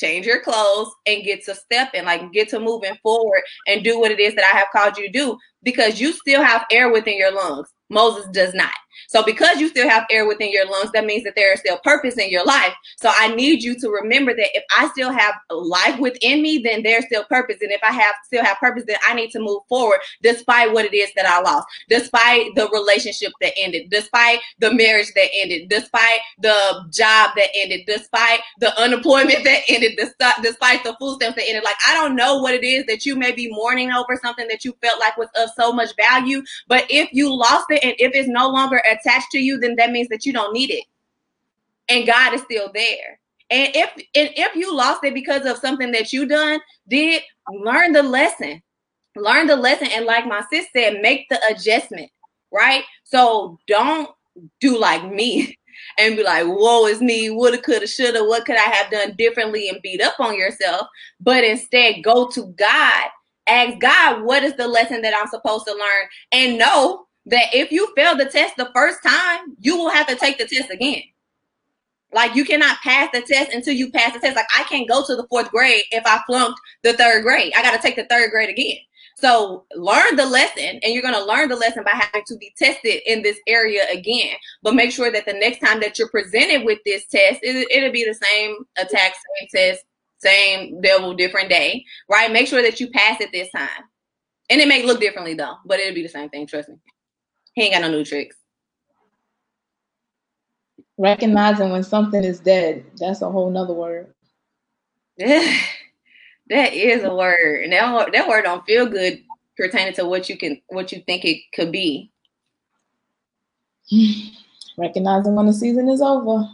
[0.01, 4.11] change your clothes and get to stepping, like get to moving forward and do what
[4.11, 7.17] it is that I have called you to do because you still have air within
[7.17, 7.69] your lungs.
[7.91, 8.73] Moses does not.
[9.09, 11.79] So because you still have air within your lungs, that means that there is still
[11.79, 12.75] purpose in your life.
[12.99, 16.83] So I need you to remember that if I still have life within me, then
[16.83, 17.57] there's still purpose.
[17.61, 20.85] And if I have still have purpose, then I need to move forward despite what
[20.85, 25.69] it is that I lost, despite the relationship that ended, despite the marriage that ended,
[25.69, 29.99] despite the job that ended, despite the unemployment that ended,
[30.43, 31.65] despite the food stamps that ended.
[31.65, 34.65] Like I don't know what it is that you may be mourning over something that
[34.65, 38.13] you felt like was of so much value, but if you lost it and if
[38.15, 40.85] it's no longer attached to you, then that means that you don't need it.
[41.89, 43.21] And God is still there.
[43.51, 47.93] And if and if you lost it because of something that you done, did learn
[47.93, 48.63] the lesson.
[49.17, 49.89] Learn the lesson.
[49.93, 52.11] And like my sis said, make the adjustment,
[52.53, 52.85] right?
[53.03, 54.09] So don't
[54.61, 55.59] do like me
[55.99, 57.31] and be like, woe, is me!
[57.31, 58.25] Woulda, coulda, shoulda.
[58.25, 60.87] What could I have done differently?" and beat up on yourself.
[61.21, 63.05] But instead, go to God.
[63.49, 67.71] Ask God, "What is the lesson that I'm supposed to learn?" And know that if
[67.71, 71.03] you fail the test the first time, you will have to take the test again.
[72.13, 74.37] Like you cannot pass the test until you pass the test.
[74.37, 77.53] Like I can't go to the fourth grade if I flunked the third grade.
[77.57, 78.79] I got to take the third grade again.
[79.17, 82.55] So learn the lesson, and you're going to learn the lesson by having to be
[82.57, 84.35] tested in this area again.
[84.63, 87.93] But make sure that the next time that you're presented with this test, it, will
[87.93, 89.85] be the same attack, same test,
[90.19, 92.33] same devil, different day, right?
[92.33, 93.69] Make sure that you pass it this time.
[94.49, 96.47] And it may look differently though, but it'll be the same thing.
[96.47, 96.77] Trust me.
[97.53, 98.37] He ain't got no new tricks.
[100.99, 104.13] Recognizing when something is dead, that's a whole nother word.
[105.19, 105.63] that
[106.51, 107.65] is a word.
[107.65, 109.23] And that, that word don't feel good
[109.57, 112.11] pertaining to what you can what you think it could be.
[114.79, 116.49] Recognizing when the season is over.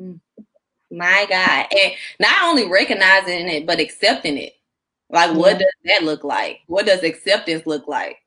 [0.00, 0.20] Mm.
[0.90, 1.66] My God.
[1.70, 4.54] And not only recognizing it, but accepting it.
[5.10, 5.36] Like, yeah.
[5.36, 6.60] what does that look like?
[6.66, 8.18] What does acceptance look like?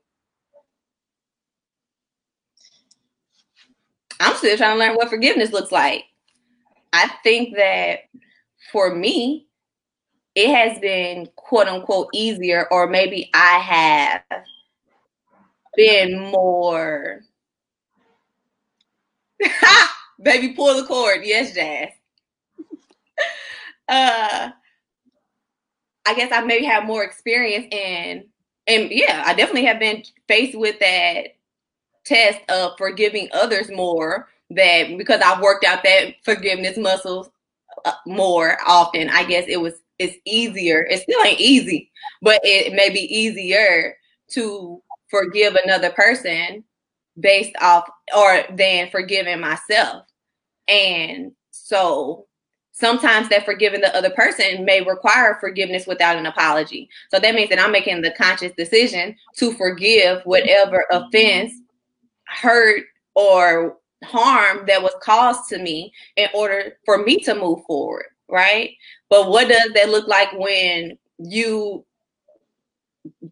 [4.20, 6.06] I'm still trying to learn what forgiveness looks like.
[6.94, 8.00] I think that
[8.72, 9.48] for me,
[10.36, 14.44] it has been quote unquote easier, or maybe I have
[15.76, 17.22] been more.
[20.22, 21.22] Baby, pull the cord.
[21.24, 21.90] Yes, Jazz.
[23.88, 24.50] uh,
[26.06, 28.26] I guess I maybe have more experience in,
[28.68, 31.30] and yeah, I definitely have been faced with that
[32.10, 37.30] test of forgiving others more that because I've worked out that forgiveness muscles
[37.86, 39.10] uh, more often.
[39.10, 40.86] I guess it was it's easier.
[40.90, 41.92] It still ain't easy,
[42.22, 43.96] but it may be easier
[44.32, 46.64] to forgive another person
[47.20, 47.84] based off
[48.16, 50.06] or than forgiving myself.
[50.68, 52.28] And so
[52.72, 56.90] sometimes that forgiving the other person may require forgiveness without an apology.
[57.12, 61.52] So that means that I'm making the conscious decision to forgive whatever offense
[62.30, 62.84] hurt
[63.16, 68.72] or harm that was caused to me in order for me to move forward, right?
[69.10, 71.86] But what does that look like when you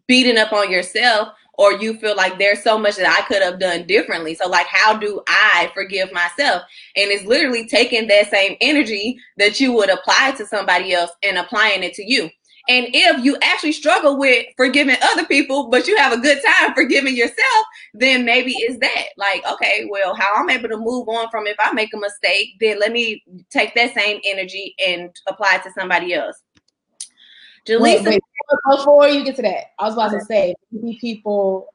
[0.06, 3.58] beating up on yourself or you feel like there's so much that I could have
[3.58, 4.34] done differently.
[4.34, 6.62] So like how do I forgive myself?
[6.96, 11.36] And it's literally taking that same energy that you would apply to somebody else and
[11.36, 12.30] applying it to you.
[12.68, 16.74] And if you actually struggle with forgiving other people, but you have a good time
[16.74, 19.04] forgiving yourself, then maybe it's that.
[19.16, 22.50] Like, okay, well, how I'm able to move on from if I make a mistake,
[22.60, 26.42] then let me take that same energy and apply it to somebody else.
[27.66, 28.22] Jaleesa, wait, wait.
[28.76, 30.54] before you get to that, I was about to say,
[31.00, 31.68] people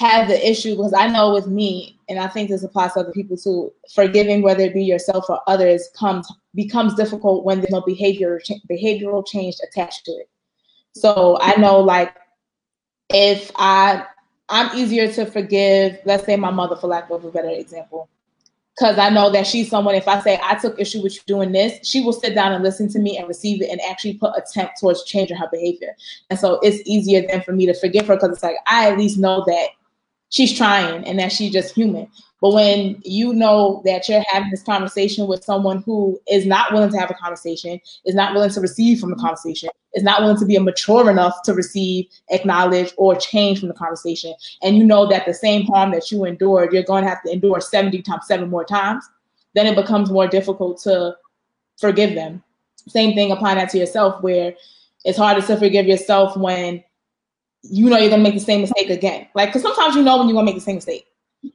[0.00, 3.12] have the issue because I know with me, and I think this applies to other
[3.12, 3.72] people too.
[3.94, 9.26] Forgiving, whether it be yourself or others, comes becomes difficult when there's no behavior behavioral
[9.26, 10.28] change attached to it.
[10.92, 12.16] So I know, like,
[13.10, 14.04] if I
[14.48, 18.08] I'm easier to forgive, let's say my mother, for lack of a better example,
[18.78, 19.94] because I know that she's someone.
[19.94, 22.64] If I say I took issue with you doing this, she will sit down and
[22.64, 25.94] listen to me and receive it and actually put attempt towards changing her behavior.
[26.30, 28.96] And so it's easier than for me to forgive her because it's like I at
[28.96, 29.68] least know that
[30.30, 32.08] she's trying and that she's just human.
[32.40, 36.90] But when you know that you're having this conversation with someone who is not willing
[36.90, 40.38] to have a conversation, is not willing to receive from the conversation, is not willing
[40.38, 45.06] to be mature enough to receive, acknowledge, or change from the conversation, and you know
[45.06, 48.26] that the same harm that you endured, you're going to have to endure 70 times
[48.26, 49.04] seven more times,
[49.54, 51.14] then it becomes more difficult to
[51.78, 52.42] forgive them.
[52.88, 54.54] Same thing applying that to yourself, where
[55.04, 56.82] it's harder to forgive yourself when
[57.62, 59.26] you know you're gonna make the same mistake again.
[59.34, 61.06] Like, cause sometimes you know when you're gonna make the same mistake.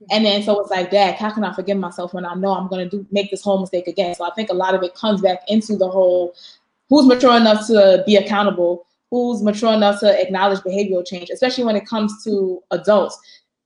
[0.09, 2.67] And then so it's like, Dad, how can I forgive myself when I know I'm
[2.67, 4.15] gonna do make this whole mistake again?
[4.15, 6.33] So I think a lot of it comes back into the whole
[6.89, 11.75] who's mature enough to be accountable, who's mature enough to acknowledge behavioral change, especially when
[11.75, 13.19] it comes to adults.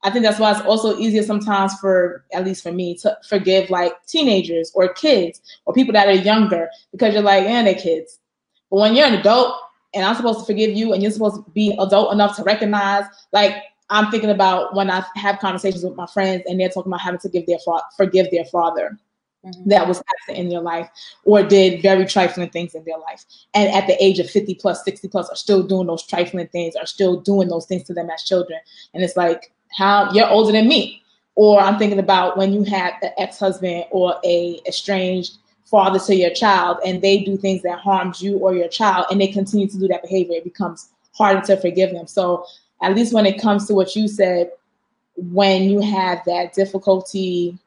[0.04, 3.69] I think that's why it's also easier sometimes for, at least for me, to forgive
[3.69, 8.19] like teenagers or kids or people that are younger because you're like, and they're kids.
[8.69, 9.56] But when you're an adult,
[9.93, 13.06] and I'm supposed to forgive you and you're supposed to be adult enough to recognize
[13.34, 13.56] like
[13.89, 17.19] I'm thinking about when I have conversations with my friends and they're talking about having
[17.21, 18.97] to give their fa- forgive their father
[19.43, 19.69] mm-hmm.
[19.69, 20.88] that was absent in their life
[21.23, 23.25] or did very trifling things in their life.
[23.54, 26.76] And at the age of 50 plus, 60 plus are still doing those trifling things,
[26.76, 28.59] are still doing those things to them as children.
[28.93, 31.01] And it's like, how you're older than me.
[31.36, 35.38] Or I'm thinking about when you have an ex-husband or a estranged
[35.70, 39.22] father to your child and they do things that harms you or your child and
[39.22, 42.07] they continue to do that behavior, it becomes harder to forgive them.
[42.07, 42.45] So
[42.82, 44.51] at least when it comes to what you said,
[45.15, 47.57] when you have that difficulty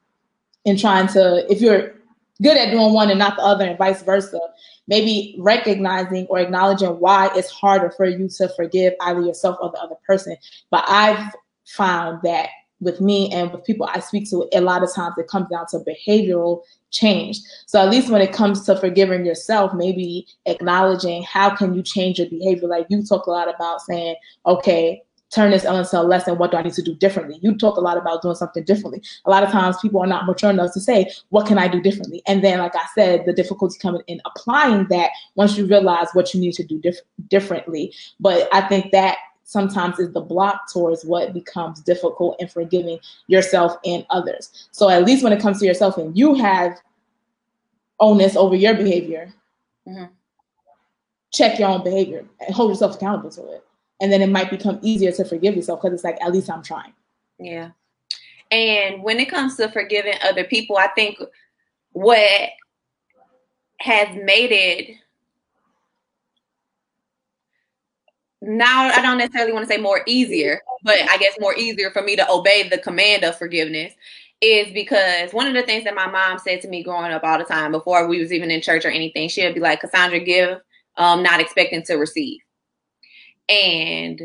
[0.64, 1.94] in trying to, if you're
[2.42, 4.40] good at doing one and not the other, and vice versa,
[4.88, 9.78] maybe recognizing or acknowledging why it's harder for you to forgive either yourself or the
[9.78, 10.36] other person.
[10.70, 11.32] But I've
[11.66, 12.48] found that
[12.80, 15.66] with me and with people I speak to, a lot of times it comes down
[15.70, 16.62] to behavioral
[16.92, 17.40] change.
[17.66, 22.18] So at least when it comes to forgiving yourself, maybe acknowledging how can you change
[22.18, 22.68] your behavior.
[22.68, 24.16] Like you talk a lot about saying,
[24.46, 26.36] okay, turn this into a lesson.
[26.38, 27.38] What do I need to do differently?
[27.40, 29.02] You talk a lot about doing something differently.
[29.24, 31.80] A lot of times people are not mature enough to say, what can I do
[31.80, 32.22] differently?
[32.26, 36.34] And then, like I said, the difficulty coming in applying that once you realize what
[36.34, 37.94] you need to do diff- differently.
[38.20, 39.16] But I think that
[39.52, 44.68] sometimes is the block towards what becomes difficult in forgiving yourself and others.
[44.72, 46.80] So at least when it comes to yourself and you have
[48.00, 49.32] onus over your behavior,
[49.86, 50.06] mm-hmm.
[51.32, 53.64] check your own behavior and hold yourself accountable to it
[54.02, 56.62] and then it might become easier to forgive yourself because it's like at least i'm
[56.62, 56.92] trying
[57.38, 57.70] yeah
[58.50, 61.16] and when it comes to forgiving other people i think
[61.92, 62.50] what
[63.80, 64.96] has made it
[68.42, 72.02] now i don't necessarily want to say more easier but i guess more easier for
[72.02, 73.92] me to obey the command of forgiveness
[74.40, 77.38] is because one of the things that my mom said to me growing up all
[77.38, 80.18] the time before we was even in church or anything she would be like cassandra
[80.18, 80.60] give
[80.96, 82.40] um, not expecting to receive.
[83.48, 84.20] And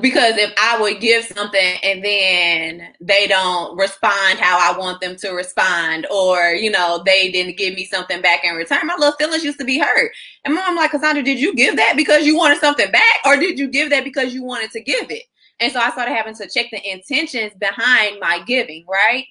[0.00, 5.16] because if I would give something and then they don't respond how I want them
[5.16, 9.12] to respond, or you know, they didn't give me something back in return, my little
[9.12, 10.10] feelings used to be hurt.
[10.44, 13.58] And mom like, Cassandra, did you give that because you wanted something back, or did
[13.58, 15.22] you give that because you wanted to give it?
[15.60, 19.24] And so I started having to check the intentions behind my giving, right?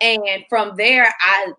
[0.00, 1.52] And from there, I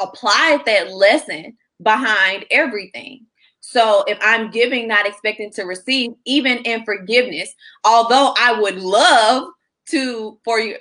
[0.00, 3.26] applied that lesson behind everything.
[3.72, 7.50] So if I'm giving, not expecting to receive, even in forgiveness,
[7.84, 9.48] although I would love
[9.88, 10.76] to for you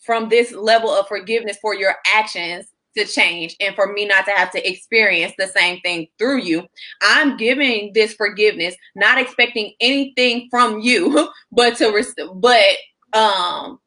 [0.00, 2.66] from this level of forgiveness for your actions
[2.96, 6.64] to change and for me not to have to experience the same thing through you.
[7.02, 12.76] I'm giving this forgiveness, not expecting anything from you, but to but
[13.12, 13.80] um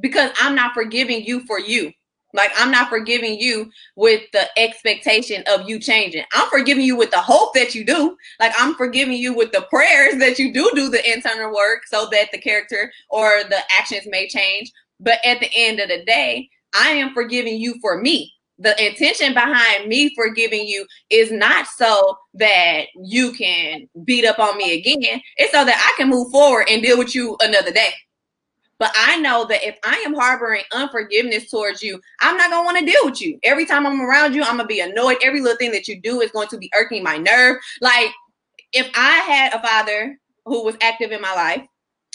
[0.00, 1.92] because I'm not forgiving you for you.
[2.34, 6.24] Like I'm not forgiving you with the expectation of you changing.
[6.34, 8.16] I'm forgiving you with the hope that you do.
[8.40, 12.08] Like I'm forgiving you with the prayers that you do do the internal work so
[12.10, 14.70] that the character or the actions may change.
[15.00, 18.32] But at the end of the day, I am forgiving you for me.
[18.58, 24.56] The intention behind me forgiving you is not so that you can beat up on
[24.56, 25.20] me again.
[25.36, 27.90] It's so that I can move forward and deal with you another day.
[28.84, 32.76] But I know that if I am harboring unforgiveness towards you, I'm not gonna want
[32.76, 33.38] to deal with you.
[33.42, 35.16] Every time I'm around you, I'm gonna be annoyed.
[35.22, 37.56] Every little thing that you do is going to be irking my nerve.
[37.80, 38.10] Like
[38.74, 41.66] if I had a father who was active in my life,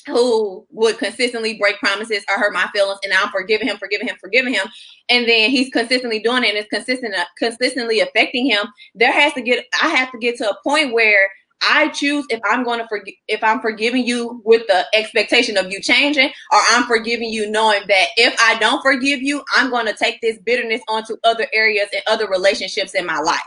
[0.06, 4.18] who would consistently break promises or hurt my feelings, and I'm forgiving him, forgiving him,
[4.22, 4.68] forgiving him,
[5.10, 8.68] and then he's consistently doing it and it's consistent, uh, consistently affecting him.
[8.94, 11.32] There has to get, I have to get to a point where
[11.62, 15.72] I choose if I'm going to forgive if I'm forgiving you with the expectation of
[15.72, 19.86] you changing, or I'm forgiving you knowing that if I don't forgive you, I'm going
[19.86, 23.40] to take this bitterness onto other areas and other relationships in my life.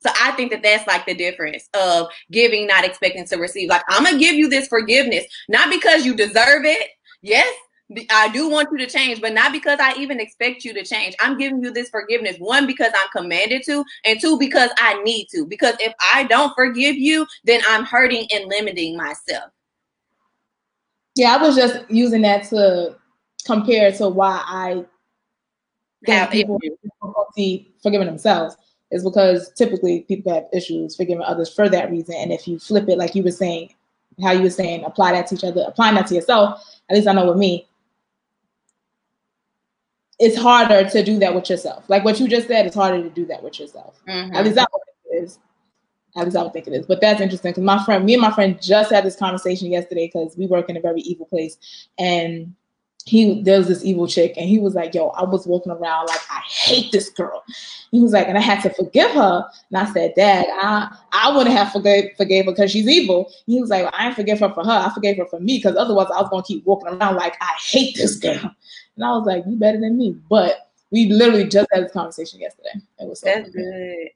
[0.00, 3.68] So I think that that's like the difference of giving, not expecting to receive.
[3.68, 6.90] Like I'm gonna give you this forgiveness, not because you deserve it.
[7.22, 7.52] Yes,
[8.10, 11.14] I do want you to change, but not because I even expect you to change.
[11.20, 15.28] I'm giving you this forgiveness, one, because I'm commanded to, and two, because I need
[15.32, 15.46] to.
[15.46, 19.50] Because if I don't forgive you, then I'm hurting and limiting myself.
[21.14, 22.96] Yeah, I was just using that to
[23.44, 24.84] compare to why I
[26.06, 28.56] have people difficulty forgiving themselves
[28.90, 32.16] is because typically people have issues forgiving others for that reason.
[32.16, 33.74] And if you flip it, like you were saying,
[34.22, 37.08] how you were saying, apply that to each other, applying that to yourself, at least
[37.08, 37.66] I know with me,
[40.18, 41.84] it's harder to do that with yourself.
[41.88, 44.00] Like what you just said, it's harder to do that with yourself.
[44.08, 44.34] Mm-hmm.
[44.34, 45.38] At least I would think it is.
[46.16, 46.86] At least I would think it is.
[46.86, 50.06] But that's interesting because my friend, me and my friend just had this conversation yesterday
[50.06, 51.58] because we work in a very evil place.
[51.98, 52.54] And
[53.06, 56.06] he there was this evil chick and he was like, Yo, I was walking around
[56.06, 57.44] like I hate this girl.
[57.92, 59.48] He was like, and I had to forgive her.
[59.70, 63.30] And I said, Dad, I I wouldn't have forgave forgave her because she's evil.
[63.46, 64.70] He was like, I didn't forgive her for her.
[64.70, 67.52] I forgave her for me because otherwise I was gonna keep walking around like I
[67.64, 68.52] hate this girl.
[68.96, 70.16] And I was like, You better than me.
[70.28, 72.80] But we literally just had this conversation yesterday.
[72.98, 74.08] It was so That's good.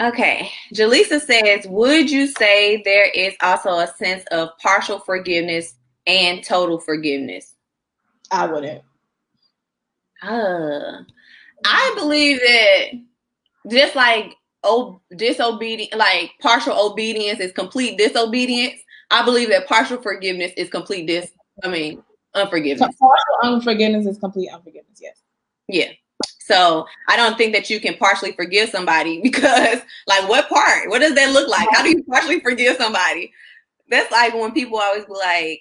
[0.00, 0.50] Okay.
[0.74, 5.74] Jaleesa says, Would you say there is also a sense of partial forgiveness
[6.06, 7.54] and total forgiveness?
[8.30, 8.82] I wouldn't.
[10.22, 11.02] Uh,
[11.64, 12.84] I believe that
[13.70, 18.80] just like oh disobedient like partial obedience is complete disobedience.
[19.10, 21.30] I believe that partial forgiveness is complete dis
[21.62, 22.02] I mean
[22.34, 22.94] unforgiveness.
[22.98, 24.98] Partial unforgiveness is complete unforgiveness.
[25.00, 25.16] Yes.
[25.68, 25.92] Yeah.
[26.40, 30.88] So I don't think that you can partially forgive somebody because, like, what part?
[30.88, 31.68] What does that look like?
[31.72, 33.32] How do you partially forgive somebody?
[33.88, 35.60] That's like when people always be like,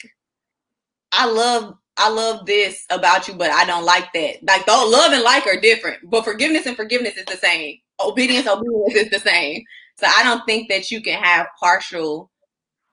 [1.11, 5.11] "I love, I love this about you, but I don't like that." Like, though love
[5.11, 7.77] and like are different, but forgiveness and forgiveness is the same.
[7.99, 9.63] Obedience, obedience is the same.
[9.97, 12.31] So I don't think that you can have partial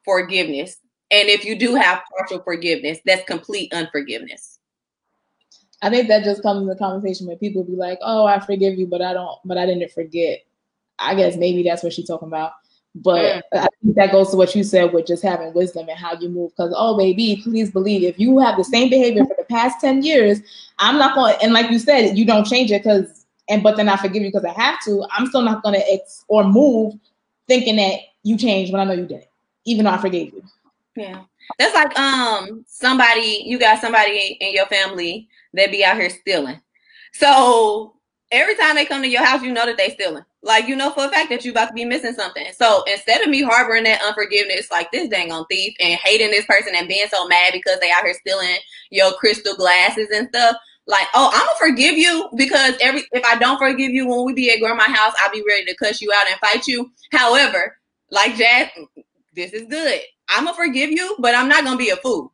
[0.05, 0.77] forgiveness.
[1.11, 4.59] And if you do have partial forgiveness, that's complete unforgiveness.
[5.81, 8.79] I think that just comes in the conversation where people be like, "Oh, I forgive
[8.79, 10.41] you, but I don't, but I didn't forget."
[10.99, 12.53] I guess maybe that's what she's talking about.
[12.97, 13.61] But Mm.
[13.61, 16.29] I think that goes to what you said with just having wisdom and how you
[16.29, 16.51] move.
[16.57, 20.03] Because oh, baby, please believe if you have the same behavior for the past ten
[20.03, 20.41] years,
[20.79, 21.35] I'm not going.
[21.35, 24.23] to And like you said, you don't change it because and but then I forgive
[24.23, 25.05] you because I have to.
[25.13, 26.95] I'm still not going to ex or move
[27.47, 29.25] thinking that you changed when I know you didn't,
[29.65, 30.43] even though I forgave you.
[30.99, 31.23] Yeah.
[31.59, 36.61] That's like um somebody you got somebody in your family that be out here stealing.
[37.13, 37.95] So
[38.33, 40.25] every time they come to your house, you know that they stealing.
[40.43, 42.47] Like you know for a fact that you about to be missing something.
[42.57, 46.47] So instead of me harboring that unforgiveness, like this dang on thief, and hating this
[46.47, 48.57] person and being so mad because they out here stealing
[48.91, 50.57] your crystal glasses and stuff,
[50.89, 54.33] like oh I'm gonna forgive you because every if I don't forgive you when we
[54.33, 56.91] be at grandma's house, I'll be ready to cuss you out and fight you.
[57.13, 57.77] However,
[58.11, 58.69] like Jazz,
[59.39, 60.01] this is good.
[60.29, 62.33] I'm gonna forgive you, but I'm not gonna be a fool.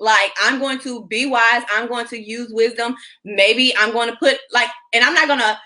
[0.00, 1.62] Like I'm going to be wise.
[1.72, 2.96] I'm going to use wisdom.
[3.24, 5.58] Maybe I'm going to put like, and I'm not gonna.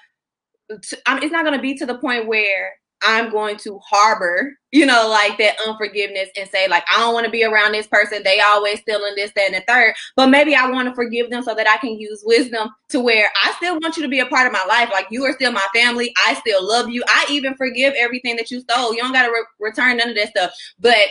[0.83, 4.87] t- I'm, it's not gonna be to the point where I'm going to harbor, you
[4.87, 8.23] know, like that unforgiveness and say like I don't want to be around this person.
[8.23, 9.95] They always stealing this, that, and the third.
[10.17, 13.31] But maybe I want to forgive them so that I can use wisdom to where
[13.45, 14.91] I still want you to be a part of my life.
[14.93, 16.13] Like you are still my family.
[16.27, 17.03] I still love you.
[17.07, 18.95] I even forgive everything that you stole.
[18.95, 20.53] You don't got to re- return none of that stuff.
[20.79, 21.07] But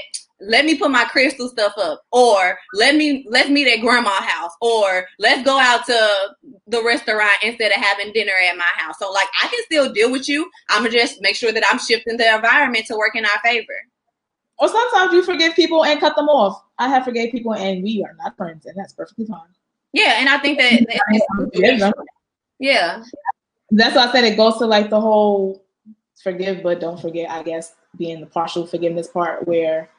[0.48, 4.52] let me put my crystal stuff up or let me let's meet at grandma's house
[4.62, 6.10] or let's go out to
[6.68, 8.96] the restaurant instead of having dinner at my house.
[9.00, 10.50] So like i can still deal with you.
[10.70, 13.74] I'm gonna just make sure that i'm shifting the environment to work in our favor.
[14.58, 16.62] Or sometimes you forgive people and cut them off.
[16.78, 19.40] I have forgave people and we are not friends, and that's perfectly fine.
[19.94, 20.72] yeah and i think that,
[21.80, 21.94] that-
[22.60, 23.04] yeah.
[23.72, 25.66] That's why I said it goes to like the whole
[26.24, 29.90] forgive but don't forget, I guess, being the partial forgiveness part where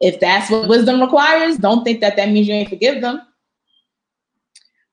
[0.00, 3.22] if that's what wisdom requires, don't think that that means you ain't forgive them.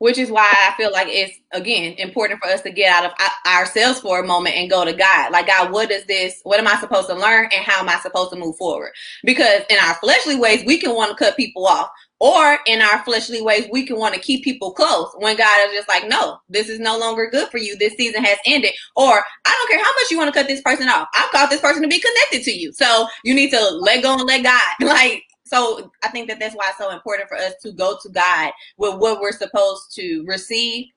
[0.03, 3.11] which is why I feel like it's again important for us to get out of
[3.47, 5.31] ourselves for a moment and go to God.
[5.31, 6.41] Like God, what is this?
[6.43, 8.91] What am I supposed to learn, and how am I supposed to move forward?
[9.23, 11.89] Because in our fleshly ways, we can want to cut people off,
[12.23, 15.09] or in our fleshly ways, we can want to keep people close.
[15.17, 17.75] When God is just like, no, this is no longer good for you.
[17.75, 20.61] This season has ended, or I don't care how much you want to cut this
[20.61, 21.09] person off.
[21.13, 24.13] I've called this person to be connected to you, so you need to let go
[24.13, 24.61] and let God.
[24.93, 25.23] Like.
[25.45, 28.51] So I think that that's why it's so important for us to go to God
[28.77, 30.87] with what we're supposed to receive,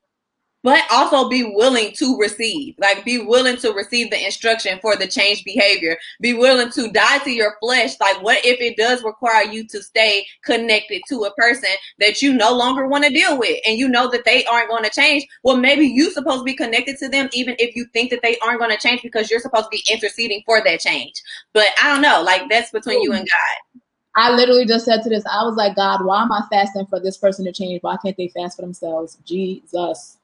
[0.67, 2.75] but also be willing to receive.
[2.77, 5.97] Like be willing to receive the instruction for the change behavior.
[6.21, 7.93] Be willing to die to your flesh.
[8.01, 12.33] Like what if it does require you to stay connected to a person that you
[12.33, 15.25] no longer want to deal with and you know that they aren't going to change?
[15.45, 18.37] Well, maybe you supposed to be connected to them even if you think that they
[18.39, 21.14] aren't going to change because you're supposed to be interceding for that change.
[21.53, 23.81] But I don't know, like that's between you and God.
[24.17, 26.99] I literally just said to this, I was like, God, why am I fasting for
[26.99, 27.85] this person to change?
[27.85, 29.17] Why can't they fast for themselves?
[29.25, 30.17] Jesus.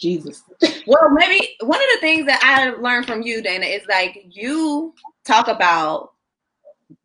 [0.00, 0.42] Jesus.
[0.86, 4.94] Well, maybe one of the things that I learned from you, Dana, is like you
[5.24, 6.12] talk about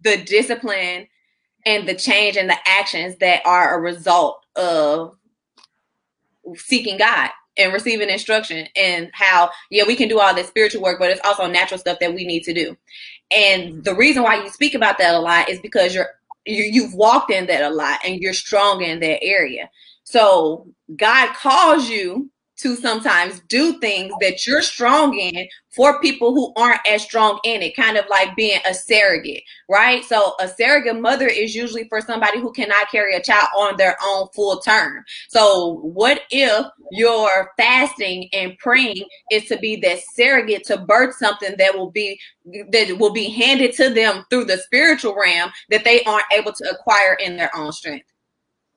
[0.01, 1.07] the discipline
[1.65, 5.17] and the change and the actions that are a result of
[6.55, 10.99] seeking God and receiving instruction and how, yeah, we can do all this spiritual work,
[10.99, 12.77] but it's also natural stuff that we need to do.
[13.31, 16.09] And the reason why you speak about that a lot is because you're
[16.45, 19.69] you, you've walked in that a lot and you're strong in that area.
[20.03, 26.53] So God calls you to sometimes do things that you're strong in for people who
[26.55, 30.05] aren't as strong in it, kind of like being a surrogate, right?
[30.05, 33.97] So a surrogate mother is usually for somebody who cannot carry a child on their
[34.01, 35.03] own full term.
[35.27, 41.55] So what if your fasting and praying is to be that surrogate to birth something
[41.57, 46.03] that will be that will be handed to them through the spiritual realm that they
[46.03, 48.05] aren't able to acquire in their own strength?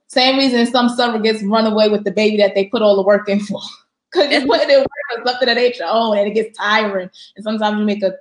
[0.09, 3.29] Same reason some surrogates run away with the baby that they put all the work
[3.29, 3.61] in for.
[4.11, 7.11] Because you put it in work something that ain't your own and it gets tiring.
[7.37, 8.15] And sometimes you make a,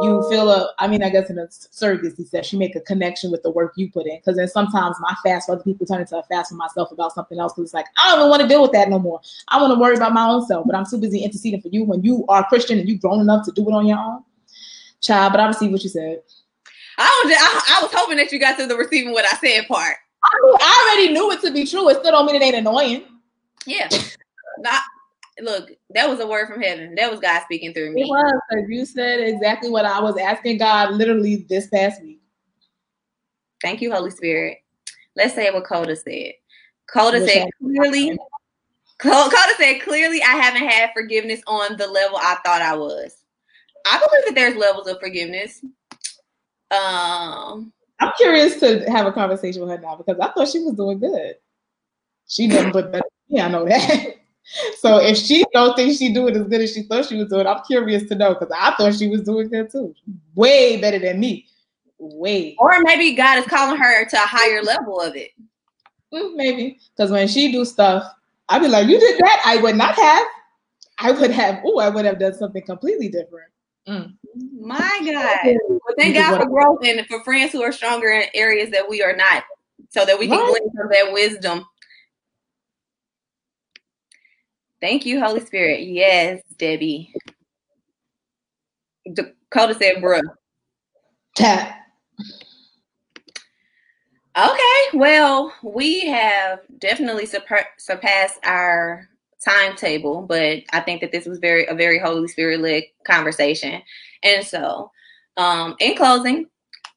[0.00, 3.30] you feel a, I mean, I guess in a surrogacy sense, you make a connection
[3.30, 4.16] with the work you put in.
[4.16, 7.12] Because then sometimes my fast for other people turn into a fast for myself about
[7.12, 7.52] something else.
[7.52, 9.20] Because it's like, I don't even want to deal with that no more.
[9.48, 11.84] I want to worry about my own self, but I'm too busy interceding for you
[11.84, 14.22] when you are Christian and you grown enough to do it on your own.
[15.02, 16.22] Child, but I receive what you said.
[16.98, 19.68] I was, I, I was hoping that you got to the receiving what I said
[19.68, 19.96] part.
[20.32, 21.88] I, already knew it to be true.
[21.88, 23.04] It still don't mean it ain't annoying.
[23.66, 23.88] Yeah.
[24.58, 24.82] Not,
[25.40, 26.94] look, that was a word from heaven.
[26.94, 28.02] That was God speaking through me.
[28.02, 32.20] It was because you said exactly what I was asking God literally this past week.
[33.62, 34.58] Thank you, Holy Spirit.
[35.16, 36.32] Let's say what Coda said.
[36.88, 38.16] Coda said clearly.
[38.98, 43.24] Co- Coda said clearly, I haven't had forgiveness on the level I thought I was.
[43.84, 45.64] I believe that there's levels of forgiveness.
[46.70, 50.74] Um, I'm curious to have a conversation with her now because I thought she was
[50.74, 51.36] doing good.
[52.28, 53.04] She done but better.
[53.28, 54.16] Yeah, I know that.
[54.78, 57.48] So if she don't think she doing as good as she thought she was doing,
[57.48, 59.92] I'm curious to know because I thought she was doing good too.
[60.36, 61.46] Way better than me.
[61.98, 62.54] Way.
[62.60, 65.30] or maybe God is calling her to a higher level of it.
[66.14, 66.78] Mm, maybe.
[66.96, 68.04] Because when she do stuff,
[68.48, 69.42] I'd be like, you did that?
[69.44, 70.26] I would not have.
[70.98, 73.50] I would have, oh, I would have done something completely different.
[74.36, 75.56] My God.
[75.86, 79.02] But thank God for growth and for friends who are stronger in areas that we
[79.02, 79.44] are not,
[79.90, 80.60] so that we can Right.
[80.60, 81.66] glean from their wisdom.
[84.80, 85.82] Thank you, Holy Spirit.
[85.84, 87.12] Yes, Debbie.
[89.12, 90.22] Dakota said, bruh.
[91.34, 91.78] Tap.
[94.36, 99.08] Okay, well, we have definitely surpa- surpassed our
[99.42, 103.80] timetable, but I think that this was very a very Holy Spirit led conversation.
[104.26, 104.90] And so,
[105.36, 106.46] um, in closing,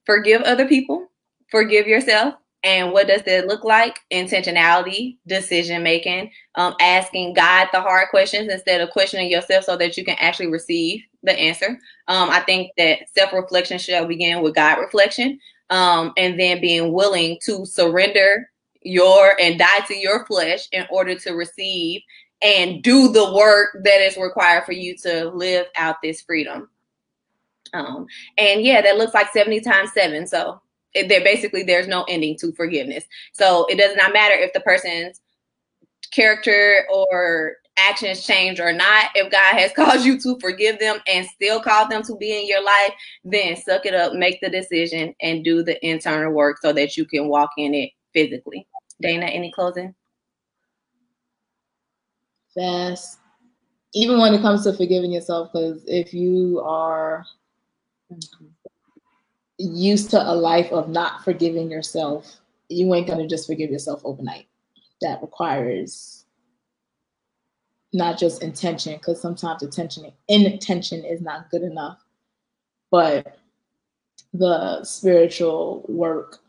[0.06, 1.08] forgive other people,
[1.52, 2.36] forgive yourself.
[2.64, 4.00] And what does that look like?
[4.12, 9.96] Intentionality, decision making, um, asking God the hard questions instead of questioning yourself so that
[9.96, 11.78] you can actually receive the answer.
[12.08, 16.92] Um, I think that self reflection shall begin with God reflection um, and then being
[16.92, 18.50] willing to surrender
[18.82, 22.02] your and die to your flesh in order to receive
[22.42, 26.70] and do the work that is required for you to live out this freedom.
[27.74, 28.08] Um,
[28.38, 30.28] and yeah, that looks like 70 times seven.
[30.28, 30.62] So
[30.94, 33.04] there basically there's no ending to forgiveness.
[33.34, 35.22] So it does not matter if the person's
[36.12, 39.08] character or actions change or not.
[39.16, 42.48] If God has caused you to forgive them and still called them to be in
[42.48, 42.94] your life,
[43.24, 47.06] then suck it up, make the decision, and do the internal work so that you
[47.06, 48.68] can walk in it physically.
[49.02, 49.96] Dana, any closing?
[52.54, 53.20] Fast.
[53.94, 57.26] Even when it comes to forgiving yourself, because if you are
[59.58, 62.38] used to a life of not forgiving yourself,
[62.70, 64.48] you ain't gonna just forgive yourself overnight.
[65.02, 66.26] That requires
[67.92, 71.98] not just intention, because sometimes attention intention is not good enough,
[72.92, 73.40] but
[74.34, 76.40] the spiritual work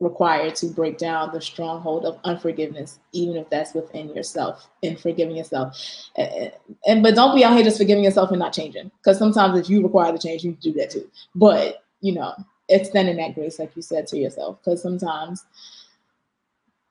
[0.00, 5.36] required to break down the stronghold of unforgiveness, even if that's within yourself and forgiving
[5.36, 5.76] yourself.
[6.16, 6.52] And,
[6.86, 9.68] and but don't be out here just forgiving yourself and not changing, because sometimes if
[9.68, 11.10] you require the change, you do that too.
[11.34, 12.32] But you know,
[12.68, 15.44] extending that grace, like you said to yourself, because sometimes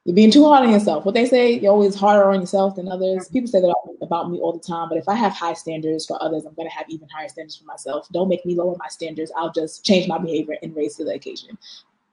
[0.03, 1.05] you're being too hard on yourself.
[1.05, 3.27] What they say, you're always harder on yourself than others.
[3.29, 6.21] People say that about me all the time, but if I have high standards for
[6.23, 8.07] others, I'm going to have even higher standards for myself.
[8.13, 9.33] Don't make me lower my standards.
[9.35, 11.57] I'll just change my behavior and raise to the occasion.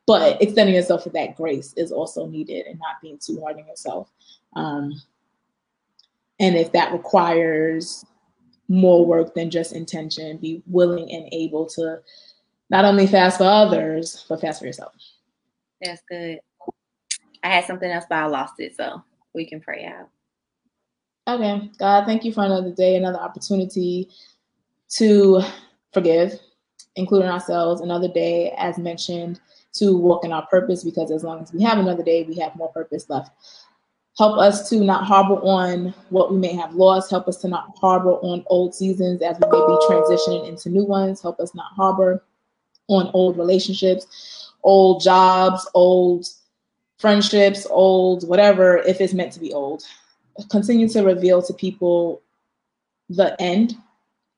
[0.07, 3.67] But extending yourself with that grace is also needed and not being too hard on
[3.67, 4.11] yourself.
[4.55, 5.01] Um,
[6.39, 8.05] and if that requires
[8.69, 12.01] more work than just intention, be willing and able to
[12.71, 14.95] not only fast for others, but fast for yourself.
[15.81, 16.41] That's good.
[17.43, 19.03] I had something else, but I lost it, so
[19.35, 20.09] we can pray out.
[21.27, 24.09] Okay, God, thank you for another day, another opportunity
[24.91, 25.43] to
[25.93, 26.39] forgive,
[26.97, 29.41] including ourselves, another day, as mentioned,
[29.75, 32.55] to walk in our purpose, because as long as we have another day, we have
[32.57, 33.31] more purpose left.
[34.17, 37.11] Help us to not harbor on what we may have lost.
[37.11, 40.85] Help us to not harbor on old seasons as we may be transitioning into new
[40.85, 41.21] ones.
[41.21, 42.23] Help us not harbor
[42.87, 46.29] on old relationships, old jobs, old
[46.99, 49.83] friendships, old whatever, if it's meant to be old.
[50.49, 52.23] Continue to reveal to people
[53.09, 53.77] the end,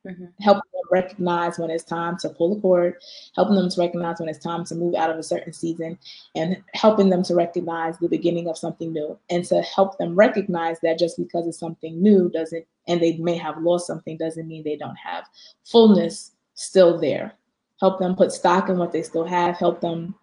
[0.07, 0.33] Mhm.
[0.41, 2.97] help them recognize when it's time to pull the cord,
[3.35, 5.99] helping them to recognize when it's time to move out of a certain season,
[6.35, 10.79] and helping them to recognize the beginning of something new, and to help them recognize
[10.81, 14.63] that just because it's something new doesn't, and they may have lost something, doesn't mean
[14.63, 15.25] they don't have
[15.65, 17.35] fullness still there.
[17.81, 19.57] Help them put stock in what they still have.
[19.57, 20.15] Help them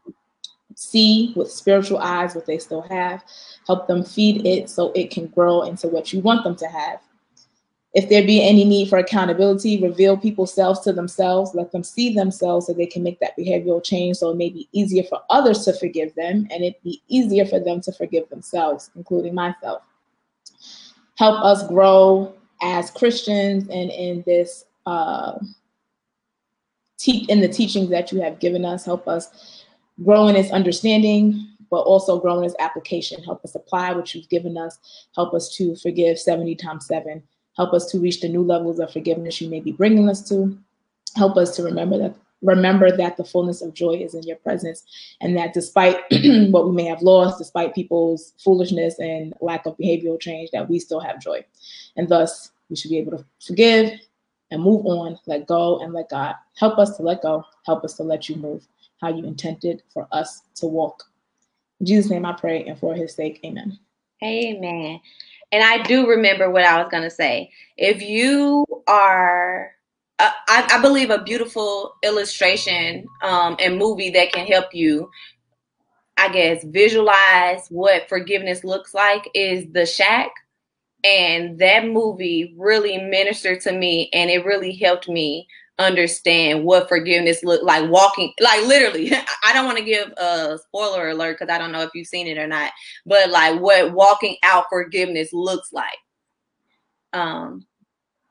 [0.75, 3.23] see with spiritual eyes what they still have.
[3.67, 6.99] Help them feed it so it can grow into what you want them to have.
[7.93, 11.53] If there be any need for accountability, reveal people's selves to themselves.
[11.53, 14.67] Let them see themselves so they can make that behavioral change so it may be
[14.71, 18.89] easier for others to forgive them and it be easier for them to forgive themselves,
[18.95, 19.83] including myself.
[21.17, 22.33] Help us grow
[22.63, 25.37] as Christians and in this uh,
[26.97, 28.85] te- in the teachings that you have given us.
[28.85, 29.65] Help us
[30.03, 33.23] grow in its understanding, but also grow in its application.
[33.23, 34.79] Help us apply what you've given us.
[35.15, 37.21] Help us to forgive 70 times 7.
[37.55, 40.57] Help us to reach the new levels of forgiveness you may be bringing us to.
[41.15, 44.83] Help us to remember that remember that the fullness of joy is in your presence
[45.21, 45.97] and that despite
[46.51, 50.77] what we may have lost despite people's foolishness and lack of behavioral change that we
[50.77, 51.43] still have joy.
[51.95, 53.91] And thus we should be able to forgive
[54.51, 56.35] and move on let go and let god.
[56.57, 57.45] Help us to let go.
[57.65, 58.67] Help us to let you move
[58.99, 61.03] how you intended for us to walk.
[61.79, 63.79] In jesus name i pray and for his sake amen.
[64.23, 65.01] Amen.
[65.53, 67.51] And I do remember what I was going to say.
[67.77, 69.71] If you are,
[70.17, 75.11] uh, I, I believe a beautiful illustration um, and movie that can help you,
[76.17, 80.31] I guess, visualize what forgiveness looks like is The Shack.
[81.03, 85.47] And that movie really ministered to me and it really helped me
[85.79, 89.11] understand what forgiveness look like walking like literally
[89.43, 92.27] i don't want to give a spoiler alert because i don't know if you've seen
[92.27, 92.71] it or not
[93.07, 95.97] but like what walking out forgiveness looks like.
[97.13, 97.65] Um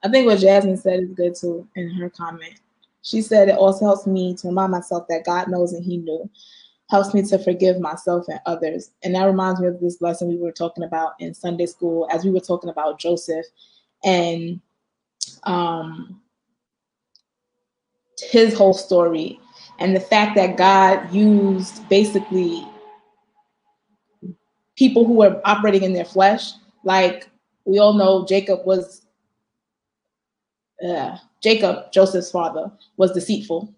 [0.04, 2.60] i think what jasmine said is good too in her comment.
[3.02, 6.30] She said it also helps me to remind myself that god knows and he knew.
[6.90, 8.90] Helps me to forgive myself and others.
[9.02, 12.24] And that reminds me of this lesson we were talking about in sunday school as
[12.24, 13.46] we were talking about joseph
[14.04, 14.60] and
[15.42, 16.21] um
[18.30, 19.38] his whole story
[19.78, 22.66] and the fact that God used basically
[24.76, 26.52] people who were operating in their flesh.
[26.84, 27.28] Like
[27.64, 29.02] we all know, Jacob was
[30.86, 33.72] uh, Jacob, Joseph's father, was deceitful.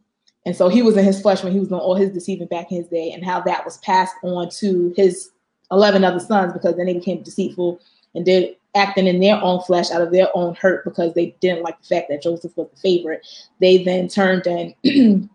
[0.46, 2.70] And so he was in his flesh when he was doing all his deceiving back
[2.70, 5.30] in his day, and how that was passed on to his
[5.70, 7.80] 11 other sons because then they became deceitful
[8.14, 11.62] and did acting in their own flesh out of their own hurt because they didn't
[11.62, 13.26] like the fact that Joseph was the favorite.
[13.60, 14.74] They then turned and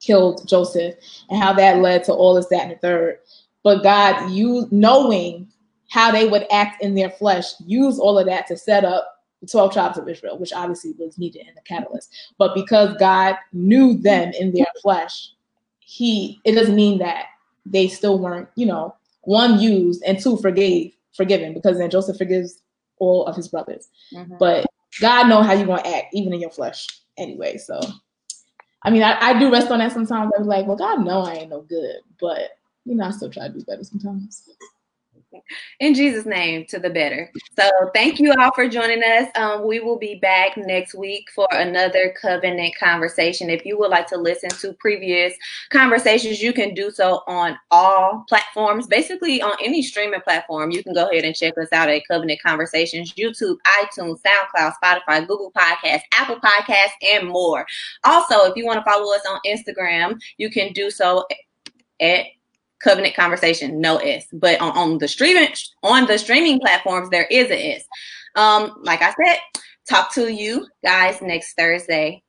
[0.00, 0.94] killed Joseph,
[1.30, 3.18] and how that led to all this, that, and the third.
[3.62, 5.48] But God, you knowing
[5.88, 9.46] how they would act in their flesh, use all of that to set up the
[9.46, 12.32] 12 tribes of Israel, which obviously was needed in the catalyst.
[12.38, 15.30] But because God knew them in their flesh,
[15.80, 17.26] he it doesn't mean that
[17.66, 22.61] they still weren't, you know, one used and two forgave, forgiven, because then Joseph forgives
[23.02, 23.88] all of his brothers.
[24.14, 24.36] Mm-hmm.
[24.38, 24.66] But
[25.00, 26.86] God know how you're gonna act, even in your flesh,
[27.18, 27.58] anyway.
[27.58, 27.80] So,
[28.84, 30.30] I mean, I, I do rest on that sometimes.
[30.38, 32.50] I'm like, well, God know I ain't no good, but
[32.84, 34.48] you know, I still try to do better sometimes
[35.80, 37.30] in Jesus' name to the better.
[37.58, 39.28] So thank you all for joining us.
[39.36, 43.50] Um, we will be back next week for another covenant conversation.
[43.50, 45.34] If you would like to listen to previous
[45.70, 50.70] conversations, you can do so on all platforms, basically on any streaming platform.
[50.70, 55.26] You can go ahead and check us out at Covenant Conversations, YouTube, iTunes, SoundCloud, Spotify,
[55.26, 57.66] Google Podcasts, Apple Podcasts, and more.
[58.04, 61.24] Also, if you want to follow us on Instagram, you can do so
[62.00, 62.26] at
[62.82, 65.48] covenant conversation no s but on, on the streaming
[65.82, 67.84] on the streaming platforms there is a s
[68.36, 69.38] um like i said
[69.88, 72.22] talk to you guys next thursday.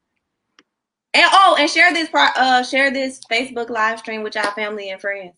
[1.16, 4.99] And oh and share this uh share this facebook live stream with y'all family and
[4.99, 5.34] friends.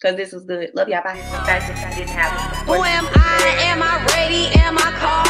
[0.00, 0.70] Because this was good.
[0.74, 1.02] Love y'all.
[1.02, 1.20] Bye.
[2.64, 3.56] Who am i?
[3.60, 4.46] Am i ready?
[4.58, 5.29] Am i called